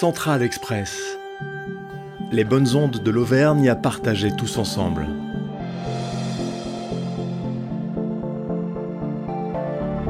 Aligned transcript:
Central 0.00 0.44
Express. 0.44 0.96
Les 2.30 2.44
bonnes 2.44 2.76
ondes 2.76 3.02
de 3.02 3.10
l'Auvergne 3.10 3.68
à 3.68 3.74
partager 3.74 4.30
tous 4.30 4.56
ensemble. 4.56 5.08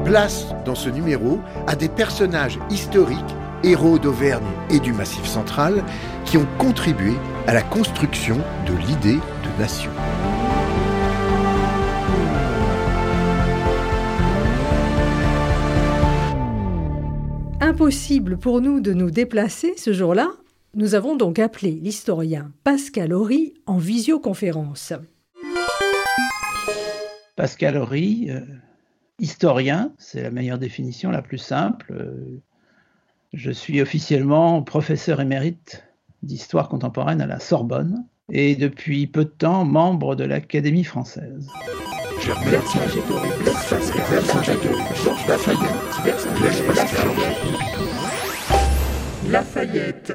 Place 0.05 0.45
dans 0.63 0.75
ce 0.75 0.91
numéro 0.91 1.39
à 1.65 1.75
des 1.75 1.89
personnages 1.89 2.59
historiques, 2.69 3.35
héros 3.63 3.97
d'Auvergne 3.97 4.45
et 4.69 4.79
du 4.79 4.93
Massif 4.93 5.25
central, 5.25 5.83
qui 6.23 6.37
ont 6.37 6.47
contribué 6.59 7.13
à 7.47 7.55
la 7.55 7.63
construction 7.63 8.37
de 8.67 8.73
l'idée 8.85 9.17
de 9.17 9.59
nation. 9.59 9.89
Impossible 17.79 18.37
pour 18.37 18.59
nous 18.59 18.81
de 18.81 18.91
nous 18.91 19.09
déplacer 19.09 19.73
ce 19.77 19.93
jour-là, 19.93 20.27
nous 20.75 20.95
avons 20.95 21.15
donc 21.15 21.39
appelé 21.39 21.71
l'historien 21.71 22.51
Pascal 22.65 23.13
Horry 23.13 23.53
en 23.67 23.77
visioconférence. 23.77 24.91
Pascal 27.37 27.77
Horry, 27.77 28.31
euh, 28.31 28.41
historien, 29.17 29.93
c'est 29.97 30.21
la 30.21 30.29
meilleure 30.29 30.57
définition, 30.57 31.09
la 31.09 31.21
plus 31.21 31.37
simple. 31.37 31.93
Euh, 31.93 32.41
je 33.31 33.49
suis 33.49 33.79
officiellement 33.79 34.61
professeur 34.61 35.21
émérite 35.21 35.85
d'histoire 36.21 36.67
contemporaine 36.67 37.21
à 37.21 37.27
la 37.27 37.39
Sorbonne 37.39 38.05
et 38.29 38.57
depuis 38.57 39.07
peu 39.07 39.23
de 39.23 39.29
temps 39.29 39.63
membre 39.63 40.17
de 40.17 40.25
l'Académie 40.25 40.83
française. 40.83 41.47
Lafayette. 49.29 50.13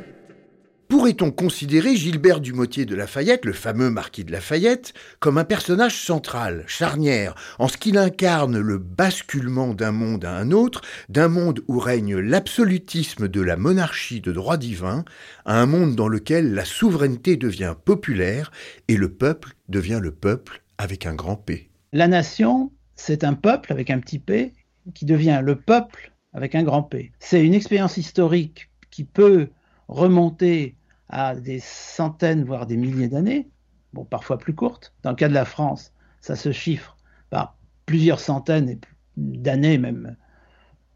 Pourrait-on 0.89 1.31
considérer 1.31 1.97
Gilbert 1.97 2.41
Dumotier 2.41 2.85
de 2.85 2.95
Lafayette, 2.95 3.47
le 3.47 3.55
fameux 3.55 3.89
marquis 3.89 4.25
de 4.25 4.33
Lafayette, 4.33 4.93
comme 5.19 5.39
un 5.39 5.45
personnage 5.45 5.99
central, 5.99 6.65
charnière, 6.67 7.35
en 7.59 7.69
ce 7.69 7.79
qu'il 7.79 7.97
incarne 7.97 8.59
le 8.59 8.77
basculement 8.77 9.73
d'un 9.73 9.93
monde 9.93 10.27
à 10.27 10.37
un 10.37 10.51
autre, 10.51 10.83
d'un 11.09 11.29
monde 11.29 11.63
où 11.69 11.79
règne 11.79 12.19
l'absolutisme 12.19 13.29
de 13.29 13.41
la 13.41 13.57
monarchie 13.57 14.21
de 14.21 14.33
droit 14.33 14.59
divin, 14.59 15.07
à 15.47 15.59
un 15.59 15.67
monde 15.67 15.97
dans 15.97 16.09
lequel 16.09 16.53
la 16.53 16.67
souveraineté 16.67 17.37
devient 17.37 17.75
populaire 17.83 18.53
et 18.89 18.97
le 18.97 19.09
peuple 19.09 19.55
devient 19.71 20.01
le 20.03 20.13
peuple 20.13 20.63
avec 20.77 21.07
un 21.07 21.15
grand 21.15 21.37
P? 21.37 21.71
La 21.95 22.09
nation, 22.09 22.73
c'est 22.97 23.23
un 23.23 23.35
peuple 23.35 23.71
avec 23.71 23.89
un 23.89 24.01
petit 24.01 24.19
p 24.19 24.53
qui 24.95 25.05
devient 25.05 25.41
le 25.45 25.55
peuple 25.55 26.13
avec 26.33 26.57
un 26.57 26.65
grand 26.65 26.83
P. 26.83 27.13
C'est 27.21 27.47
une 27.47 27.55
expérience 27.55 27.99
historique 27.99 28.69
qui 28.91 29.05
peut 29.05 29.51
remonter 29.87 30.77
à 31.09 31.37
des 31.37 31.61
centaines, 31.61 32.43
voire 32.43 32.67
des 32.67 32.77
milliers 32.77 33.07
d'années, 33.07 33.49
bon, 33.93 34.05
parfois 34.05 34.39
plus 34.39 34.57
courtes. 34.57 34.93
Dans 35.05 35.11
le 35.11 35.17
cas 35.17 35.29
de 35.29 35.35
la 35.35 35.45
France, 35.45 35.93
ça 36.21 36.35
se 36.35 36.51
chiffre 36.51 36.97
par 37.31 37.57
plusieurs 37.87 38.19
centaines 38.19 38.81
d'années, 39.17 39.79
même 39.79 40.17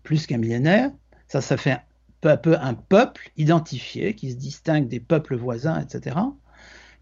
plus 0.03 0.27
qu'un 0.27 0.39
millénaire. 0.39 0.91
Ça, 1.29 1.41
ça 1.41 1.57
fait 1.57 1.79
peu 2.21 2.31
à 2.31 2.37
peu 2.37 2.59
un 2.59 2.75
peuple 2.75 3.31
identifié 3.37 4.17
qui 4.17 4.33
se 4.33 4.37
distingue 4.37 4.89
des 4.89 4.99
peuples 4.99 5.37
voisins, 5.37 5.81
etc. 5.81 6.17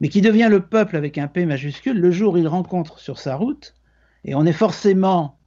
Mais 0.01 0.11
qui 0.11 0.21
devient 0.21 0.49
le 0.51 0.67
peuple 0.67 0.97
avec 0.97 1.17
un 1.17 1.29
P 1.29 1.47
majuscule 1.47 1.99
le 1.99 2.11
jour 2.11 2.35
où 2.35 2.37
il 2.37 2.47
rencontre 2.47 2.99
sur 2.99 3.19
sa 3.19 3.37
route 3.37 3.75
et 4.27 4.35
on 4.35 4.45
est 4.45 4.53
forcément, 4.53 5.39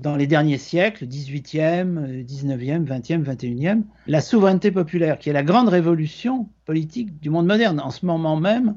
dans 0.00 0.14
les 0.14 0.28
derniers 0.28 0.58
siècles, 0.58 1.04
18e, 1.04 2.24
19e, 2.24 2.86
20e, 2.86 3.24
21e, 3.24 3.82
la 4.06 4.20
souveraineté 4.20 4.70
populaire, 4.70 5.18
qui 5.18 5.30
est 5.30 5.32
la 5.32 5.42
grande 5.42 5.68
révolution 5.68 6.48
politique 6.64 7.20
du 7.20 7.28
monde 7.28 7.46
moderne. 7.46 7.80
En 7.80 7.90
ce 7.90 8.06
moment 8.06 8.36
même, 8.36 8.76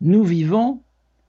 nous 0.00 0.24
vivons, 0.24 0.80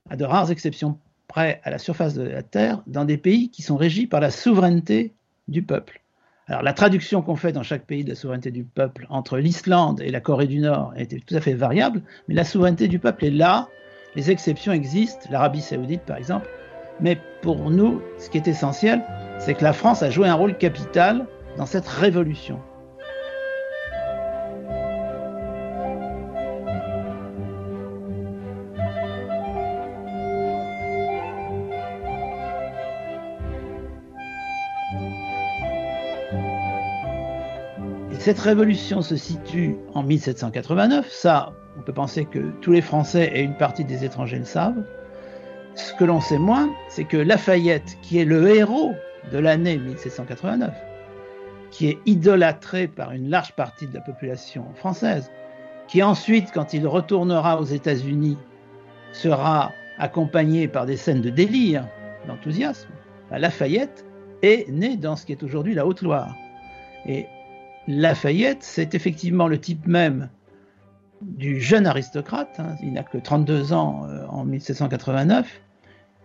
à 0.08 0.16
de 0.16 0.24
rares 0.24 0.50
exceptions 0.50 0.98
près 1.28 1.60
à 1.64 1.70
la 1.70 1.78
surface 1.78 2.14
de 2.14 2.22
la 2.22 2.42
Terre, 2.42 2.82
dans 2.86 3.04
des 3.04 3.18
pays 3.18 3.50
qui 3.50 3.60
sont 3.60 3.76
régis 3.76 4.08
par 4.08 4.20
la 4.20 4.30
souveraineté 4.30 5.14
du 5.48 5.62
peuple. 5.62 6.00
Alors 6.46 6.62
la 6.62 6.72
traduction 6.72 7.20
qu'on 7.20 7.36
fait 7.36 7.52
dans 7.52 7.62
chaque 7.62 7.84
pays 7.84 8.04
de 8.04 8.08
la 8.08 8.14
souveraineté 8.14 8.50
du 8.50 8.64
peuple 8.64 9.06
entre 9.10 9.36
l'Islande 9.36 10.00
et 10.00 10.10
la 10.10 10.20
Corée 10.20 10.46
du 10.46 10.60
Nord 10.60 10.94
était 10.96 11.20
tout 11.20 11.36
à 11.36 11.42
fait 11.42 11.52
variable, 11.52 12.00
mais 12.26 12.34
la 12.34 12.44
souveraineté 12.44 12.88
du 12.88 12.98
peuple 12.98 13.26
est 13.26 13.30
là, 13.30 13.68
les 14.14 14.30
exceptions 14.30 14.72
existent, 14.72 15.28
l'Arabie 15.30 15.60
saoudite 15.60 16.00
par 16.02 16.16
exemple 16.16 16.48
mais 17.00 17.18
pour 17.42 17.70
nous, 17.70 18.02
ce 18.18 18.30
qui 18.30 18.38
est 18.38 18.48
essentiel, 18.48 19.02
c'est 19.38 19.54
que 19.54 19.64
la 19.64 19.72
France 19.72 20.02
a 20.02 20.10
joué 20.10 20.28
un 20.28 20.34
rôle 20.34 20.56
capital 20.56 21.26
dans 21.56 21.66
cette 21.66 21.86
révolution. 21.86 22.60
cette 38.28 38.40
révolution 38.40 39.00
se 39.00 39.16
situe 39.16 39.76
en 39.94 40.02
1789. 40.02 41.10
Ça, 41.10 41.54
on 41.78 41.80
peut 41.80 41.94
penser 41.94 42.26
que 42.26 42.50
tous 42.60 42.72
les 42.72 42.82
Français 42.82 43.30
et 43.32 43.40
une 43.40 43.56
partie 43.56 43.86
des 43.86 44.04
étrangers 44.04 44.38
le 44.38 44.44
savent. 44.44 44.84
Ce 45.78 45.94
que 45.94 46.02
l'on 46.02 46.20
sait 46.20 46.38
moins, 46.38 46.74
c'est 46.88 47.04
que 47.04 47.16
Lafayette, 47.16 47.98
qui 48.02 48.18
est 48.18 48.24
le 48.24 48.48
héros 48.48 48.96
de 49.30 49.38
l'année 49.38 49.78
1789, 49.78 50.74
qui 51.70 51.86
est 51.86 51.98
idolâtré 52.04 52.88
par 52.88 53.12
une 53.12 53.30
large 53.30 53.52
partie 53.52 53.86
de 53.86 53.94
la 53.94 54.00
population 54.00 54.64
française, 54.74 55.30
qui 55.86 56.02
ensuite, 56.02 56.50
quand 56.52 56.74
il 56.74 56.84
retournera 56.84 57.60
aux 57.60 57.64
États-Unis, 57.64 58.36
sera 59.12 59.70
accompagné 59.98 60.66
par 60.66 60.84
des 60.84 60.96
scènes 60.96 61.20
de 61.20 61.30
délire, 61.30 61.86
d'enthousiasme, 62.26 62.90
Lafayette 63.30 64.04
est 64.42 64.68
né 64.68 64.96
dans 64.96 65.14
ce 65.14 65.26
qui 65.26 65.32
est 65.32 65.44
aujourd'hui 65.44 65.74
la 65.74 65.86
Haute-Loire. 65.86 66.34
Et 67.06 67.26
Lafayette, 67.86 68.64
c'est 68.64 68.96
effectivement 68.96 69.46
le 69.46 69.60
type 69.60 69.86
même 69.86 70.28
du 71.22 71.60
jeune 71.60 71.86
aristocrate, 71.86 72.58
hein. 72.58 72.74
il 72.82 72.94
n'a 72.94 73.04
que 73.04 73.18
32 73.18 73.72
ans 73.72 74.06
euh, 74.08 74.26
en 74.28 74.44
1789, 74.44 75.60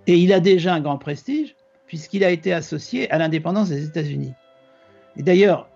et 0.08 0.18
il 0.18 0.34
a 0.34 0.40
déjà 0.40 0.74
un 0.74 0.82
grand 0.82 0.98
prestige, 0.98 1.56
puisqu'il 1.88 2.24
a 2.24 2.30
été 2.30 2.54
associé 2.54 3.10
à 3.12 3.18
l'indépendance 3.18 3.70
des 3.70 3.86
États-Unis. 3.86 4.34
Et 5.16 5.24
d'ailleurs, 5.24 5.70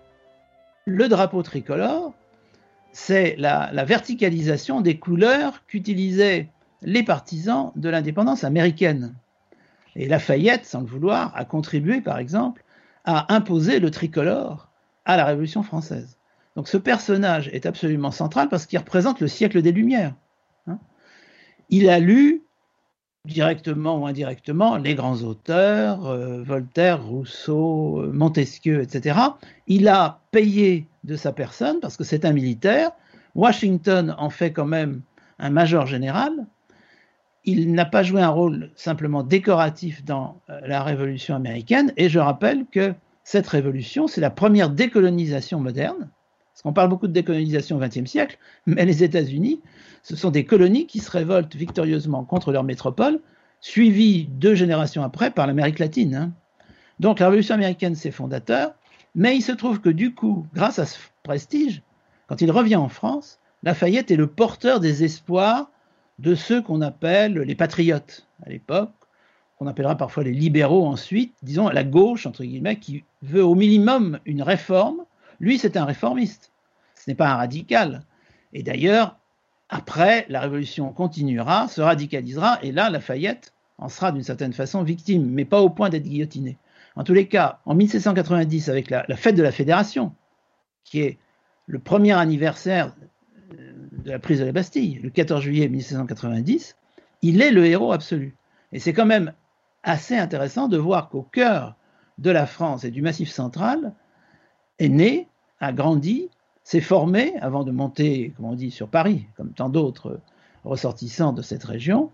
le 0.84 1.08
drapeau 1.08 1.42
tricolore, 1.42 2.14
c'est 2.92 3.36
la, 3.38 3.70
verticalisation 3.84 4.80
des 4.80 4.98
couleurs 4.98 5.64
qu'utilisaient 5.66 6.48
les 6.82 7.02
partisans 7.02 7.72
de 7.76 7.88
l'indépendance 7.88 8.44
américaine. 8.44 9.14
Et 9.96 10.08
Lafayette, 10.08 10.64
sans 10.64 10.80
le 10.80 10.86
vouloir, 10.86 11.32
a 11.36 11.44
contribué, 11.44 12.00
par 12.00 12.18
exemple, 12.18 12.64
à 13.04 13.32
imposer 13.34 13.80
le 13.80 13.90
tricolore 13.90 14.68
à 15.04 15.16
la 15.16 15.24
Révolution 15.24 15.62
française. 15.62 16.18
Donc 16.56 16.68
ce 16.68 16.76
personnage 16.76 17.48
est 17.52 17.66
absolument 17.66 18.10
central 18.10 18.48
parce 18.48 18.66
qu'il 18.66 18.78
représente 18.78 19.20
le 19.20 19.28
siècle 19.28 19.62
des 19.62 19.72
Lumières. 19.72 20.14
Hein. 20.66 20.78
il 21.70 21.88
a 21.88 21.98
lu 21.98 22.42
directement 23.24 23.98
ou 23.98 24.06
indirectement 24.06 24.76
les 24.76 24.94
grands 24.94 25.22
auteurs, 25.22 26.06
euh, 26.06 26.42
Voltaire, 26.42 27.04
Rousseau, 27.04 28.00
euh, 28.00 28.12
Montesquieu, 28.12 28.82
etc. 28.82 29.18
Il 29.66 29.88
a 29.88 30.20
payé 30.30 30.86
de 31.04 31.16
sa 31.16 31.32
personne 31.32 31.80
parce 31.80 31.96
que 31.96 32.04
c'est 32.04 32.24
un 32.24 32.32
militaire. 32.32 32.92
Washington 33.34 34.14
en 34.18 34.30
fait 34.30 34.52
quand 34.52 34.66
même 34.66 35.02
un 35.38 35.50
major 35.50 35.86
général. 35.86 36.32
Il 37.44 37.72
n'a 37.72 37.84
pas 37.84 38.02
joué 38.02 38.20
un 38.20 38.28
rôle 38.28 38.70
simplement 38.76 39.22
décoratif 39.22 40.04
dans 40.04 40.40
euh, 40.50 40.60
la 40.66 40.82
Révolution 40.82 41.34
américaine. 41.34 41.92
Et 41.96 42.08
je 42.08 42.18
rappelle 42.18 42.66
que 42.70 42.94
cette 43.24 43.46
révolution, 43.46 44.06
c'est 44.06 44.20
la 44.20 44.30
première 44.30 44.70
décolonisation 44.70 45.60
moderne. 45.60 46.08
Parce 46.58 46.64
qu'on 46.64 46.72
parle 46.72 46.88
beaucoup 46.88 47.06
de 47.06 47.12
décolonisation 47.12 47.76
au 47.76 47.78
XXe 47.78 48.10
siècle, 48.10 48.36
mais 48.66 48.84
les 48.84 49.04
États-Unis, 49.04 49.60
ce 50.02 50.16
sont 50.16 50.32
des 50.32 50.44
colonies 50.44 50.88
qui 50.88 50.98
se 50.98 51.08
révoltent 51.08 51.54
victorieusement 51.54 52.24
contre 52.24 52.50
leur 52.50 52.64
métropole, 52.64 53.20
suivies 53.60 54.24
deux 54.24 54.56
générations 54.56 55.04
après 55.04 55.30
par 55.30 55.46
l'Amérique 55.46 55.78
latine. 55.78 56.16
Hein. 56.16 56.32
Donc 56.98 57.20
la 57.20 57.26
Révolution 57.26 57.54
américaine, 57.54 57.94
c'est 57.94 58.10
fondateur, 58.10 58.74
mais 59.14 59.36
il 59.36 59.42
se 59.42 59.52
trouve 59.52 59.80
que 59.80 59.88
du 59.88 60.16
coup, 60.16 60.48
grâce 60.52 60.80
à 60.80 60.86
ce 60.86 60.98
prestige, 61.22 61.80
quand 62.26 62.40
il 62.40 62.50
revient 62.50 62.74
en 62.74 62.88
France, 62.88 63.38
Lafayette 63.62 64.10
est 64.10 64.16
le 64.16 64.26
porteur 64.26 64.80
des 64.80 65.04
espoirs 65.04 65.70
de 66.18 66.34
ceux 66.34 66.60
qu'on 66.60 66.80
appelle 66.80 67.34
les 67.34 67.54
patriotes 67.54 68.26
à 68.44 68.48
l'époque, 68.48 68.90
qu'on 69.60 69.68
appellera 69.68 69.96
parfois 69.96 70.24
les 70.24 70.32
libéraux 70.32 70.88
ensuite, 70.88 71.36
disons 71.44 71.68
la 71.68 71.84
gauche, 71.84 72.26
entre 72.26 72.42
guillemets, 72.42 72.80
qui 72.80 73.04
veut 73.22 73.44
au 73.44 73.54
minimum 73.54 74.18
une 74.24 74.42
réforme. 74.42 75.04
Lui, 75.40 75.56
c'est 75.56 75.76
un 75.76 75.84
réformiste, 75.84 76.50
ce 77.08 77.12
n'est 77.12 77.16
pas 77.16 77.30
un 77.30 77.36
radical. 77.36 78.02
Et 78.52 78.62
d'ailleurs, 78.62 79.18
après, 79.70 80.26
la 80.28 80.40
révolution 80.40 80.92
continuera, 80.92 81.66
se 81.66 81.80
radicalisera, 81.80 82.58
et 82.62 82.70
là, 82.70 82.90
Lafayette 82.90 83.54
en 83.78 83.88
sera 83.88 84.12
d'une 84.12 84.22
certaine 84.22 84.52
façon 84.52 84.82
victime, 84.82 85.24
mais 85.26 85.46
pas 85.46 85.62
au 85.62 85.70
point 85.70 85.88
d'être 85.88 86.02
guillotiné. 86.02 86.58
En 86.96 87.04
tous 87.04 87.14
les 87.14 87.26
cas, 87.26 87.60
en 87.64 87.74
1790, 87.74 88.68
avec 88.68 88.90
la, 88.90 89.06
fête 89.16 89.36
de 89.36 89.42
la 89.42 89.52
Fédération, 89.52 90.12
qui 90.84 91.00
est 91.00 91.18
le 91.64 91.78
premier 91.78 92.12
anniversaire 92.12 92.94
de 94.04 94.10
la 94.10 94.18
prise 94.18 94.40
de 94.40 94.44
la 94.44 94.52
Bastille, 94.52 95.00
le 95.02 95.08
14 95.08 95.42
juillet 95.42 95.66
1790, 95.68 96.76
il 97.22 97.40
est 97.40 97.52
le 97.52 97.64
héros 97.64 97.92
absolu. 97.92 98.36
Et 98.72 98.80
c'est 98.80 98.92
quand 98.92 99.06
même 99.06 99.32
assez 99.82 100.14
intéressant 100.14 100.68
de 100.68 100.76
voir 100.76 101.08
qu'au 101.08 101.22
cœur 101.22 101.74
de 102.18 102.30
la 102.30 102.44
France 102.44 102.84
et 102.84 102.90
du 102.90 103.00
Massif 103.00 103.30
central 103.30 103.94
est 104.78 104.90
né, 104.90 105.26
a 105.58 105.72
grandi, 105.72 106.28
s'est 106.68 106.82
formé 106.82 107.32
avant 107.40 107.64
de 107.64 107.70
monter, 107.70 108.34
comme 108.36 108.44
on 108.44 108.54
dit, 108.54 108.70
sur 108.70 108.88
Paris, 108.88 109.24
comme 109.38 109.52
tant 109.54 109.70
d'autres 109.70 110.20
ressortissants 110.64 111.32
de 111.32 111.40
cette 111.40 111.64
région, 111.64 112.10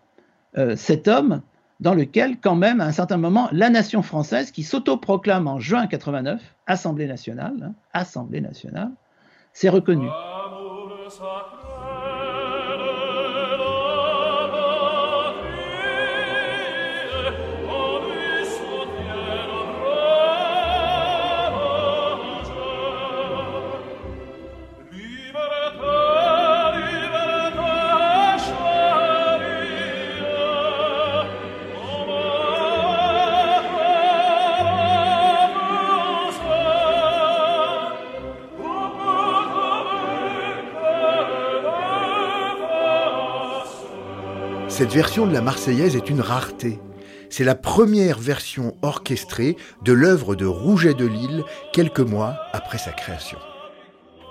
euh, 0.57 0.77
cet 0.77 1.09
homme 1.09 1.43
dans 1.81 1.93
lequel, 1.93 2.39
quand 2.39 2.55
même, 2.55 2.81
à 2.81 2.85
un 2.85 2.93
certain 2.93 3.17
moment, 3.17 3.49
la 3.51 3.69
nation 3.69 4.01
française, 4.03 4.53
qui 4.53 4.63
s'autoproclame 4.63 5.49
en 5.49 5.59
juin 5.59 5.89
89, 5.89 6.41
Assemblée 6.69 7.09
nationale, 7.09 7.57
hein, 7.65 7.75
Assemblée 7.93 8.41
nationale, 8.41 8.93
s'est 9.53 9.71
reconnue. 9.71 10.07
Cette 44.77 44.93
version 44.93 45.25
de 45.25 45.33
la 45.33 45.41
Marseillaise 45.41 45.95
est 45.95 46.11
une 46.11 46.21
rareté. 46.21 46.81
C'est 47.31 47.45
la 47.45 47.55
première 47.55 48.19
version 48.19 48.75
orchestrée 48.83 49.57
de 49.85 49.93
l'œuvre 49.93 50.35
de 50.35 50.47
Rouget 50.47 50.95
de 50.95 51.07
Lille 51.07 51.45
quelques 51.73 52.01
mois 52.01 52.35
après 52.53 52.79
sa 52.79 52.91
création. 52.91 53.39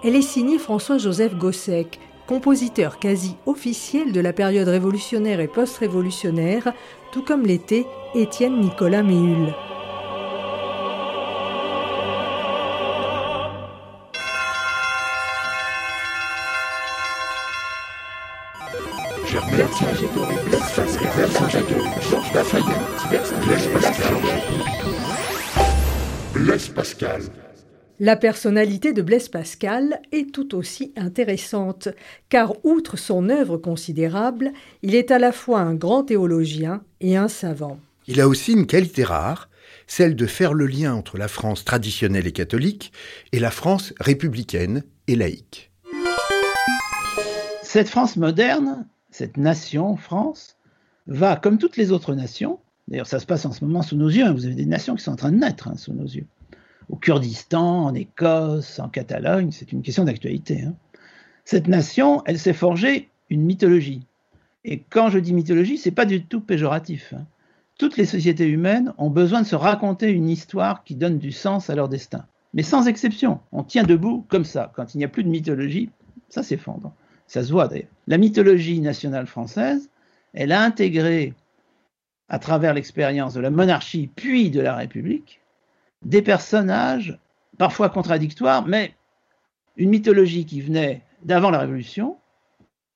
Elle 0.04 0.18
est 0.18 0.22
signée 0.22 0.60
François-Joseph 0.60 1.38
Gossec, 1.38 1.98
compositeur 2.28 3.00
quasi 3.00 3.38
officiel 3.46 4.12
de 4.12 4.20
la 4.20 4.34
période 4.34 4.68
révolutionnaire 4.68 5.40
et 5.40 5.48
post-révolutionnaire, 5.48 6.74
tout 7.14 7.24
comme 7.24 7.44
l'était 7.44 7.86
Étienne 8.14 8.60
Nicolas 8.60 9.02
Méhul. 9.02 9.54
Pascal. 27.14 27.44
La 28.00 28.16
personnalité 28.16 28.92
de 28.92 29.02
Blaise 29.02 29.30
Pascal 29.30 30.02
est 30.12 30.32
tout 30.32 30.56
aussi 30.56 30.94
intéressante, 30.98 31.90
car 32.30 32.54
outre 32.66 32.98
son 32.98 33.30
œuvre 33.30 33.58
considérable, 33.58 34.52
il 34.82 34.96
est 34.96 35.12
à 35.12 35.20
la 35.20 35.32
fois 35.32 35.60
un 35.62 35.76
grand 35.76 36.04
théologien 36.04 36.84
et 37.02 37.16
un 37.16 37.28
savant. 37.28 37.80
Il 38.08 38.20
a 38.20 38.28
aussi 38.28 38.54
une 38.54 38.66
qualité 38.66 39.04
rare, 39.04 39.50
celle 39.88 40.16
de 40.16 40.26
faire 40.26 40.54
le 40.54 40.66
lien 40.66 40.94
entre 40.94 41.18
la 41.18 41.28
France 41.28 41.64
traditionnelle 41.64 42.28
et 42.28 42.32
catholique 42.32 42.92
et 43.32 43.40
la 43.40 43.52
France 43.52 43.94
républicaine 44.00 44.84
et 45.08 45.16
laïque. 45.16 45.72
Cette 47.62 47.90
France 47.90 48.18
moderne, 48.18 48.88
cette 49.12 49.38
nation, 49.38 49.96
France, 49.98 50.58
va, 51.08 51.36
comme 51.36 51.58
toutes 51.58 51.78
les 51.78 51.92
autres 51.92 52.16
nations, 52.16 52.60
d'ailleurs 52.88 53.08
ça 53.08 53.20
se 53.20 53.26
passe 53.26 53.46
en 53.46 53.52
ce 53.52 53.64
moment 53.64 53.84
sous 53.84 53.96
nos 53.96 54.10
yeux, 54.10 54.26
hein, 54.26 54.34
vous 54.34 54.46
avez 54.46 54.56
des 54.56 54.66
nations 54.66 54.96
qui 54.96 55.04
sont 55.04 55.12
en 55.12 55.18
train 55.18 55.32
de 55.32 55.38
naître 55.38 55.68
hein, 55.68 55.76
sous 55.78 55.94
nos 55.94 56.06
yeux, 56.06 56.26
au 56.90 56.96
Kurdistan, 56.96 57.86
en 57.86 57.94
Écosse, 57.94 58.80
en 58.80 58.90
Catalogne, 58.90 59.52
c'est 59.52 59.72
une 59.72 59.82
question 59.82 60.04
d'actualité. 60.04 60.64
Hein. 60.64 60.74
Cette 61.46 61.68
nation, 61.68 62.22
elle 62.26 62.40
s'est 62.40 62.54
forgée 62.54 63.10
une 63.30 63.42
mythologie. 63.42 64.06
Et 64.66 64.80
quand 64.90 65.10
je 65.10 65.20
dis 65.20 65.34
mythologie, 65.34 65.78
c'est 65.78 65.92
pas 65.92 66.06
du 66.06 66.24
tout 66.24 66.40
péjoratif. 66.40 67.14
Toutes 67.78 67.98
les 67.98 68.06
sociétés 68.06 68.48
humaines 68.48 68.94
ont 68.98 69.10
besoin 69.10 69.42
de 69.42 69.48
se 69.48 69.56
raconter 69.56 70.12
une 70.12 70.30
histoire 70.30 70.84
qui 70.84 70.96
donne 70.96 71.18
du 71.18 71.32
sens 71.32 71.70
à 71.70 71.76
leur 71.76 71.90
destin. 71.90 72.26
Mais 72.54 72.64
sans 72.64 72.88
exception, 72.88 73.40
on 73.52 73.64
tient 73.64 73.84
debout 73.84 74.26
comme 74.30 74.46
ça. 74.46 74.72
Quand 74.76 74.94
il 74.94 75.00
n'y 75.00 75.04
a 75.04 75.10
plus 75.10 75.24
de 75.24 75.30
mythologie, 75.30 75.90
ça 76.30 76.44
s'effondre. 76.44 76.94
Ça 77.28 77.44
se 77.44 77.52
voit 77.52 77.68
d'ailleurs. 77.68 77.88
La 78.08 78.18
mythologie 78.18 78.80
nationale 78.80 79.26
française, 79.26 79.90
elle 80.34 80.52
a 80.52 80.62
intégré, 80.62 81.34
à 82.30 82.40
travers 82.40 82.74
l'expérience 82.74 83.34
de 83.34 83.42
la 83.42 83.50
monarchie 83.50 84.10
puis 84.16 84.50
de 84.50 84.62
la 84.62 84.76
République, 84.76 85.42
des 86.06 86.22
personnages 86.22 87.18
parfois 87.58 87.90
contradictoires, 87.90 88.66
mais 88.68 88.94
une 89.78 89.90
mythologie 89.90 90.46
qui 90.46 90.62
venait 90.62 91.02
d'avant 91.24 91.50
la 91.50 91.60
Révolution 91.60 92.18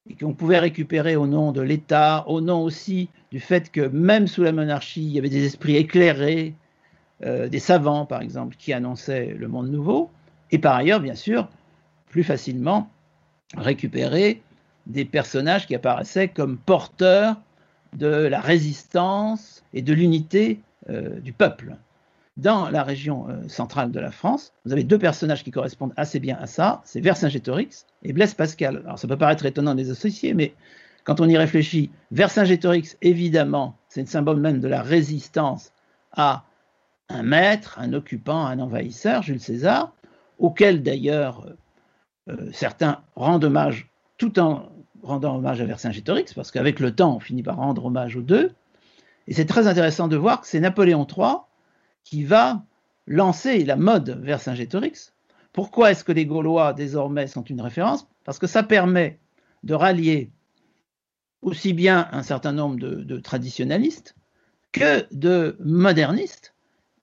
et 0.09 0.15
qu'on 0.15 0.33
pouvait 0.33 0.59
récupérer 0.59 1.15
au 1.15 1.27
nom 1.27 1.51
de 1.51 1.61
l'État, 1.61 2.23
au 2.27 2.41
nom 2.41 2.61
aussi 2.63 3.09
du 3.31 3.39
fait 3.39 3.71
que 3.71 3.81
même 3.81 4.27
sous 4.27 4.43
la 4.43 4.51
monarchie, 4.51 5.03
il 5.03 5.11
y 5.11 5.19
avait 5.19 5.29
des 5.29 5.45
esprits 5.45 5.75
éclairés, 5.75 6.55
euh, 7.25 7.49
des 7.49 7.59
savants 7.59 8.05
par 8.05 8.21
exemple, 8.21 8.55
qui 8.57 8.73
annonçaient 8.73 9.35
le 9.37 9.47
monde 9.47 9.69
nouveau, 9.69 10.09
et 10.51 10.59
par 10.59 10.75
ailleurs, 10.75 11.01
bien 11.01 11.15
sûr, 11.15 11.49
plus 12.09 12.23
facilement 12.23 12.89
récupérer 13.55 14.41
des 14.85 15.03
personnages 15.03 15.67
qui 15.67 15.75
apparaissaient 15.75 16.29
comme 16.29 16.57
porteurs 16.57 17.35
de 17.93 18.07
la 18.07 18.39
résistance 18.39 19.63
et 19.73 19.81
de 19.81 19.93
l'unité 19.93 20.59
euh, 20.89 21.19
du 21.19 21.33
peuple. 21.33 21.75
Dans 22.37 22.69
la 22.69 22.83
région 22.83 23.27
euh, 23.29 23.47
centrale 23.47 23.91
de 23.91 23.99
la 23.99 24.11
France, 24.11 24.53
vous 24.63 24.71
avez 24.71 24.83
deux 24.83 24.99
personnages 24.99 25.43
qui 25.43 25.49
correspondent 25.49 25.93
assez 25.97 26.19
bien 26.19 26.37
à 26.39 26.45
ça, 26.45 26.81
c'est 26.85 27.01
Vercingétorix 27.01 27.87
et 28.03 28.13
Blaise 28.13 28.35
Pascal. 28.35 28.83
Alors 28.85 28.99
ça 28.99 29.07
peut 29.07 29.17
paraître 29.17 29.47
étonnant 29.47 29.73
des 29.73 29.89
associés, 29.89 30.35
mais 30.35 30.53
quand 31.03 31.19
on 31.19 31.27
y 31.27 31.35
réfléchit, 31.35 31.89
Vercingétorix, 32.11 32.95
évidemment, 33.01 33.75
c'est 33.89 34.01
le 34.01 34.07
symbole 34.07 34.39
même 34.39 34.59
de 34.59 34.67
la 34.67 34.83
résistance 34.83 35.73
à 36.11 36.43
un 37.09 37.23
maître, 37.23 37.79
un 37.79 37.93
occupant, 37.93 38.45
un 38.45 38.59
envahisseur, 38.59 39.23
Jules 39.23 39.39
César, 39.39 39.93
auquel 40.37 40.83
d'ailleurs 40.83 41.47
euh, 42.29 42.49
certains 42.53 43.01
rendent 43.15 43.45
hommage 43.45 43.89
tout 44.19 44.39
en 44.39 44.69
rendant 45.01 45.37
hommage 45.37 45.59
à 45.59 45.65
Vercingétorix, 45.65 46.35
parce 46.35 46.51
qu'avec 46.51 46.79
le 46.79 46.93
temps, 46.93 47.15
on 47.15 47.19
finit 47.19 47.41
par 47.41 47.55
rendre 47.55 47.85
hommage 47.85 48.15
aux 48.15 48.21
deux. 48.21 48.51
Et 49.27 49.33
c'est 49.33 49.45
très 49.45 49.65
intéressant 49.65 50.07
de 50.07 50.17
voir 50.17 50.41
que 50.41 50.47
c'est 50.47 50.59
Napoléon 50.59 51.07
III 51.07 51.46
qui 52.09 52.23
va 52.23 52.63
lancer 53.05 53.65
la 53.65 53.75
mode 53.75 54.21
Vercingétorix. 54.23 55.13
Pourquoi 55.51 55.91
est-ce 55.91 56.05
que 56.05 56.13
les 56.13 56.25
Gaulois 56.25 56.71
désormais 56.71 57.27
sont 57.27 57.43
une 57.43 57.59
référence? 57.59 58.07
Parce 58.23 58.39
que 58.39 58.47
ça 58.47 58.63
permet 58.63 59.19
de 59.63 59.73
rallier 59.73 60.31
aussi 61.41 61.73
bien 61.73 62.07
un 62.13 62.23
certain 62.23 62.53
nombre 62.53 62.77
de, 62.77 63.19
traditionnalistes 63.19 64.15
que 64.71 65.05
de 65.13 65.57
modernistes 65.59 66.55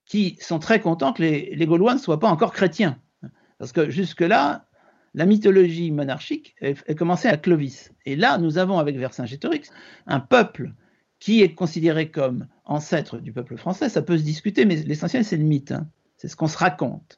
qui 0.06 0.38
sont 0.40 0.58
très 0.58 0.80
contents 0.80 1.12
que 1.12 1.22
les, 1.22 1.66
Gaulois 1.66 1.92
ne 1.92 2.00
soient 2.00 2.20
pas 2.20 2.30
encore 2.30 2.54
chrétiens. 2.54 2.98
Parce 3.58 3.72
que 3.72 3.90
jusque-là, 3.90 4.64
la 5.12 5.26
mythologie 5.26 5.90
monarchique 5.90 6.56
est 6.62 6.94
commencée 6.94 7.28
à 7.28 7.36
Clovis. 7.36 7.92
Et 8.06 8.16
là, 8.16 8.38
nous 8.38 8.56
avons 8.56 8.78
avec 8.78 8.96
Vercingétorix 8.96 9.70
un 10.06 10.20
peuple 10.20 10.72
qui 11.24 11.40
est 11.40 11.54
considéré 11.54 12.10
comme 12.10 12.48
ancêtre 12.66 13.16
du 13.16 13.32
peuple 13.32 13.56
français. 13.56 13.88
Ça 13.88 14.02
peut 14.02 14.18
se 14.18 14.22
discuter, 14.22 14.66
mais 14.66 14.76
l'essentiel, 14.76 15.24
c'est 15.24 15.38
le 15.38 15.44
mythe. 15.44 15.72
Hein. 15.72 15.88
C'est 16.18 16.28
ce 16.28 16.36
qu'on 16.36 16.48
se 16.48 16.58
raconte. 16.58 17.16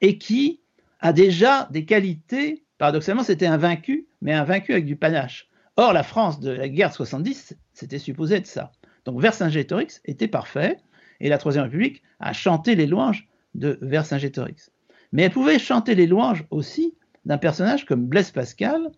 Et 0.00 0.16
qui 0.16 0.62
a 1.00 1.12
déjà 1.12 1.68
des 1.70 1.84
qualités. 1.84 2.64
Paradoxalement, 2.78 3.22
c'était 3.22 3.44
un 3.44 3.58
vaincu, 3.58 4.06
mais 4.22 4.32
un 4.32 4.44
vaincu 4.44 4.72
avec 4.72 4.86
du 4.86 4.96
panache. 4.96 5.50
Or, 5.76 5.92
la 5.92 6.02
France 6.02 6.40
de 6.40 6.52
la 6.52 6.70
guerre 6.70 6.88
de 6.88 6.94
70, 6.94 7.54
c'était 7.74 7.98
supposé 7.98 8.36
être 8.36 8.46
ça. 8.46 8.72
Donc 9.04 9.20
Vercingétorix 9.20 10.00
était 10.06 10.26
parfait, 10.26 10.78
et 11.20 11.28
la 11.28 11.36
Troisième 11.36 11.64
République 11.64 12.02
a 12.20 12.32
chanté 12.32 12.74
les 12.74 12.86
louanges 12.86 13.28
de 13.54 13.78
Vercingétorix. 13.82 14.70
Mais 15.12 15.24
elle 15.24 15.32
pouvait 15.32 15.58
chanter 15.58 15.94
les 15.94 16.06
louanges 16.06 16.46
aussi 16.50 16.94
d'un 17.26 17.36
personnage 17.36 17.84
comme 17.84 18.06
Blaise 18.06 18.30
Pascal, 18.30 18.90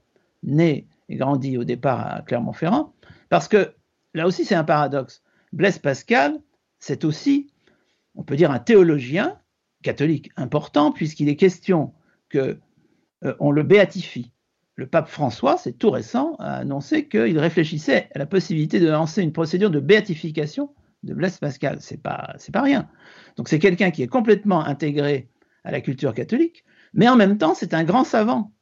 né 0.44 0.86
et 1.08 1.16
grandi 1.16 1.58
au 1.58 1.64
départ 1.64 2.06
à 2.06 2.22
Clermont-Ferrand, 2.22 2.94
parce 3.28 3.48
que 3.48 3.74
là 4.16 4.26
aussi 4.26 4.44
c'est 4.44 4.54
un 4.54 4.64
paradoxe. 4.64 5.22
Blaise 5.52 5.78
Pascal, 5.78 6.38
c'est 6.78 7.04
aussi, 7.04 7.48
on 8.14 8.22
peut 8.22 8.36
dire, 8.36 8.50
un 8.50 8.58
théologien 8.58 9.38
catholique 9.82 10.30
important, 10.36 10.92
puisqu'il 10.92 11.28
est 11.28 11.36
question 11.36 11.94
que 12.28 12.58
euh, 13.24 13.34
on 13.40 13.50
le 13.50 13.62
béatifie. 13.62 14.32
Le 14.74 14.86
pape 14.86 15.08
François, 15.08 15.56
c'est 15.56 15.72
tout 15.72 15.90
récent, 15.90 16.36
a 16.38 16.56
annoncé 16.56 17.08
qu'il 17.08 17.38
réfléchissait 17.38 18.10
à 18.14 18.18
la 18.18 18.26
possibilité 18.26 18.78
de 18.78 18.88
lancer 18.88 19.22
une 19.22 19.32
procédure 19.32 19.70
de 19.70 19.80
béatification 19.80 20.74
de 21.02 21.14
Blaise 21.14 21.38
Pascal. 21.38 21.78
C'est 21.80 22.02
pas, 22.02 22.34
c'est 22.36 22.52
pas 22.52 22.62
rien. 22.62 22.88
Donc 23.36 23.48
c'est 23.48 23.58
quelqu'un 23.58 23.90
qui 23.90 24.02
est 24.02 24.08
complètement 24.08 24.60
intégré 24.64 25.30
à 25.64 25.70
la 25.70 25.80
culture 25.80 26.14
catholique, 26.14 26.64
Mais 26.92 27.08
en 27.08 27.16
même 27.16 27.38
temps, 27.38 27.54
c'est 27.54 27.74
un 27.74 27.84
grand 27.84 28.04
savant 28.04 28.52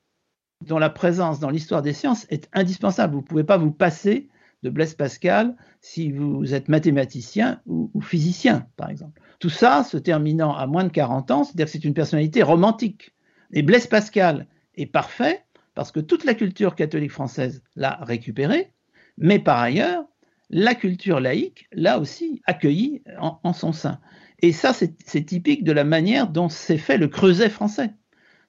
dont 0.62 0.78
la 0.78 0.88
présence 0.88 1.40
dans 1.40 1.50
l'histoire 1.50 1.82
des 1.82 1.92
sciences 1.92 2.26
est 2.30 2.48
indispensable. 2.52 3.14
Vous 3.14 3.20
ne 3.20 3.26
pouvez 3.26 3.44
pas 3.44 3.58
vous 3.58 3.72
passer 3.72 4.28
de 4.64 4.70
Blaise 4.70 4.94
Pascal 4.94 5.54
si 5.82 6.10
vous 6.10 6.54
êtes 6.54 6.68
mathématicien 6.68 7.60
ou, 7.66 7.90
physicien, 8.00 8.66
par 8.76 8.88
exemple. 8.88 9.20
Tout 9.38 9.50
ça 9.50 9.84
se 9.84 9.98
terminant 9.98 10.56
à 10.56 10.66
moins 10.66 10.84
de 10.84 10.88
40 10.88 11.30
ans, 11.30 11.44
c'est-à-dire 11.44 11.66
que 11.66 11.72
c'est 11.72 11.84
une 11.84 11.94
personnalité 11.94 12.42
romantique. 12.42 13.14
Et 13.52 13.62
Blaise 13.62 13.86
Pascal 13.86 14.46
est 14.76 14.86
parfait 14.86 15.44
parce 15.74 15.92
que 15.92 16.00
toute 16.00 16.24
la 16.24 16.34
culture 16.34 16.74
catholique 16.74 17.10
française 17.10 17.62
l'a 17.76 17.98
récupéré, 18.02 18.72
mais 19.18 19.38
par 19.38 19.60
ailleurs, 19.60 20.04
la 20.48 20.74
culture 20.74 21.20
laïque 21.20 21.68
l'a 21.72 21.98
aussi 21.98 22.40
accueilli 22.46 23.02
en, 23.18 23.38
en, 23.42 23.52
son 23.52 23.72
sein. 23.72 24.00
Et 24.40 24.52
ça, 24.52 24.72
c'est 24.72 25.24
typique 25.24 25.64
de 25.64 25.72
la 25.72 25.84
manière 25.84 26.28
dont 26.28 26.48
s'est 26.48 26.78
fait 26.78 26.96
le 26.96 27.08
creuset 27.08 27.50
français. 27.50 27.90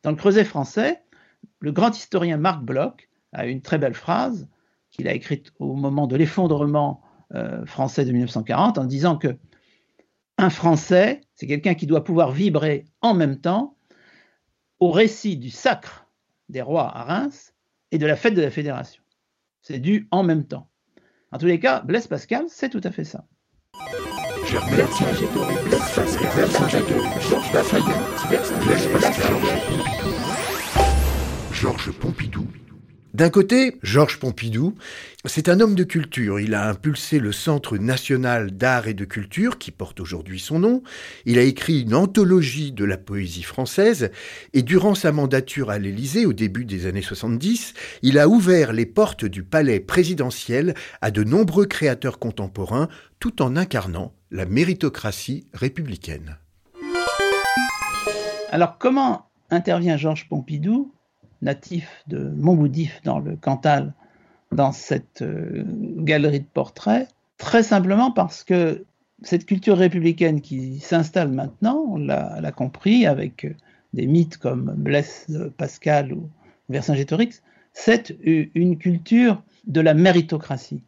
Dans 0.03 0.12
le 0.12 0.17
creuset 0.17 0.45
français, 0.45 1.01
le 1.60 1.72
grand 1.72 1.95
historien 1.95 2.38
Marc 2.38 2.63
Bloch 2.63 3.10
a 3.34 3.45
une 3.48 3.62
très 3.62 3.77
belle 3.77 3.93
phrase 3.93 4.48
qu'il 4.96 5.08
a 5.08 5.14
écrite 5.14 5.52
au 5.60 5.75
moment 5.75 6.08
de 6.08 6.16
l'effondrement 6.16 7.02
euh, 7.34 7.66
français 7.66 8.06
de 8.06 8.12
1940 8.12 8.78
en 8.78 8.86
disant 8.86 9.18
que 9.18 9.38
un 10.38 10.50
Français, 10.50 11.22
c'est 11.36 11.48
quelqu'un 11.48 11.75
qui 11.75 11.88
doit 11.88 12.04
pouvoir 12.04 12.32
vibrer 12.32 12.86
en 13.02 13.14
même 13.14 13.40
temps 13.40 13.78
au 14.80 14.92
récit 14.92 15.38
du 15.38 15.50
sacre 15.50 16.08
des 16.50 16.62
rois 16.62 16.96
à 16.96 17.04
Reims 17.04 17.54
et 17.92 17.98
de 17.98 18.06
la 18.06 18.16
fête 18.16 18.34
de 18.34 18.42
la 18.42 18.52
Fédération. 18.52 19.02
C'est 19.62 19.80
dû 19.80 20.08
en 20.12 20.24
même 20.24 20.46
temps. 20.46 20.70
En 21.32 21.38
tous 21.38 21.46
les 21.46 21.60
cas, 21.60 21.82
Blaise 21.82 22.08
Pascal, 22.08 22.46
c'est 22.50 22.70
tout 22.70 22.82
à 22.84 22.92
fait 22.92 23.06
ça. 23.06 23.25
Georges 31.52 31.92
Pompidou. 31.92 32.46
D'un 33.15 33.29
côté, 33.29 33.77
Georges 33.81 34.19
Pompidou, 34.19 34.75
c'est 35.24 35.48
un 35.48 35.62
homme 35.62 35.75
de 35.75 35.86
culture. 35.86 36.38
Il 36.41 36.53
a 36.53 36.67
impulsé 36.67 37.17
le 37.17 37.31
Centre 37.31 37.77
national 37.77 38.51
d'art 38.51 38.89
et 38.89 38.93
de 38.93 39.05
culture, 39.05 39.57
qui 39.57 39.72
porte 39.72 40.01
aujourd'hui 40.01 40.38
son 40.38 40.60
nom. 40.60 40.84
Il 41.24 41.39
a 41.39 41.43
écrit 41.43 41.84
une 41.84 41.95
anthologie 41.95 42.74
de 42.74 42.84
la 42.84 42.98
poésie 42.98 43.43
française. 43.43 44.12
Et 44.51 44.63
durant 44.63 44.95
sa 44.95 45.13
mandature 45.13 45.69
à 45.69 45.79
l'Élysée, 45.79 46.25
au 46.25 46.34
début 46.34 46.65
des 46.65 46.88
années 46.88 47.01
70, 47.01 47.74
il 48.01 48.19
a 48.19 48.27
ouvert 48.27 48.74
les 48.74 48.86
portes 48.86 49.24
du 49.24 49.43
palais 49.43 49.79
présidentiel 49.79 50.74
à 51.00 51.10
de 51.10 51.24
nombreux 51.24 51.67
créateurs 51.67 52.19
contemporains, 52.19 52.89
tout 53.19 53.41
en 53.41 53.55
incarnant 53.55 54.13
la 54.29 54.45
méritocratie 54.45 55.48
républicaine. 55.53 56.36
Alors, 58.51 58.77
comment 58.77 59.29
intervient 59.51 59.95
Georges 59.95 60.27
Pompidou 60.27 60.91
natif 61.42 62.04
de 62.08 62.30
Montboudif 62.38 63.01
dans 63.04 63.20
le 63.20 63.36
Cantal 63.36 63.94
dans 64.51 64.72
cette 64.72 65.22
euh, 65.22 65.63
galerie 65.98 66.39
de 66.39 66.46
portraits, 66.46 67.08
très 67.38 67.63
simplement 67.63 68.12
parce 68.12 68.44
que 68.44 68.86
cette 69.22 69.46
culture 69.46 69.77
républicaine 69.77 70.42
qui 70.42 70.80
s'installe 70.80 71.32
maintenant, 71.32 71.84
on 71.89 71.98
l'a 71.98 72.51
compris 72.51 73.06
avec 73.06 73.48
des 73.94 74.08
mythes 74.08 74.38
comme 74.38 74.74
Blaise 74.77 75.51
Pascal 75.58 76.13
ou 76.13 76.30
Vercingétorix, 76.70 77.42
c'est 77.74 78.15
une 78.24 78.77
culture 78.77 79.42
de 79.68 79.82
la 79.82 79.94
méritocratie. 79.94 80.84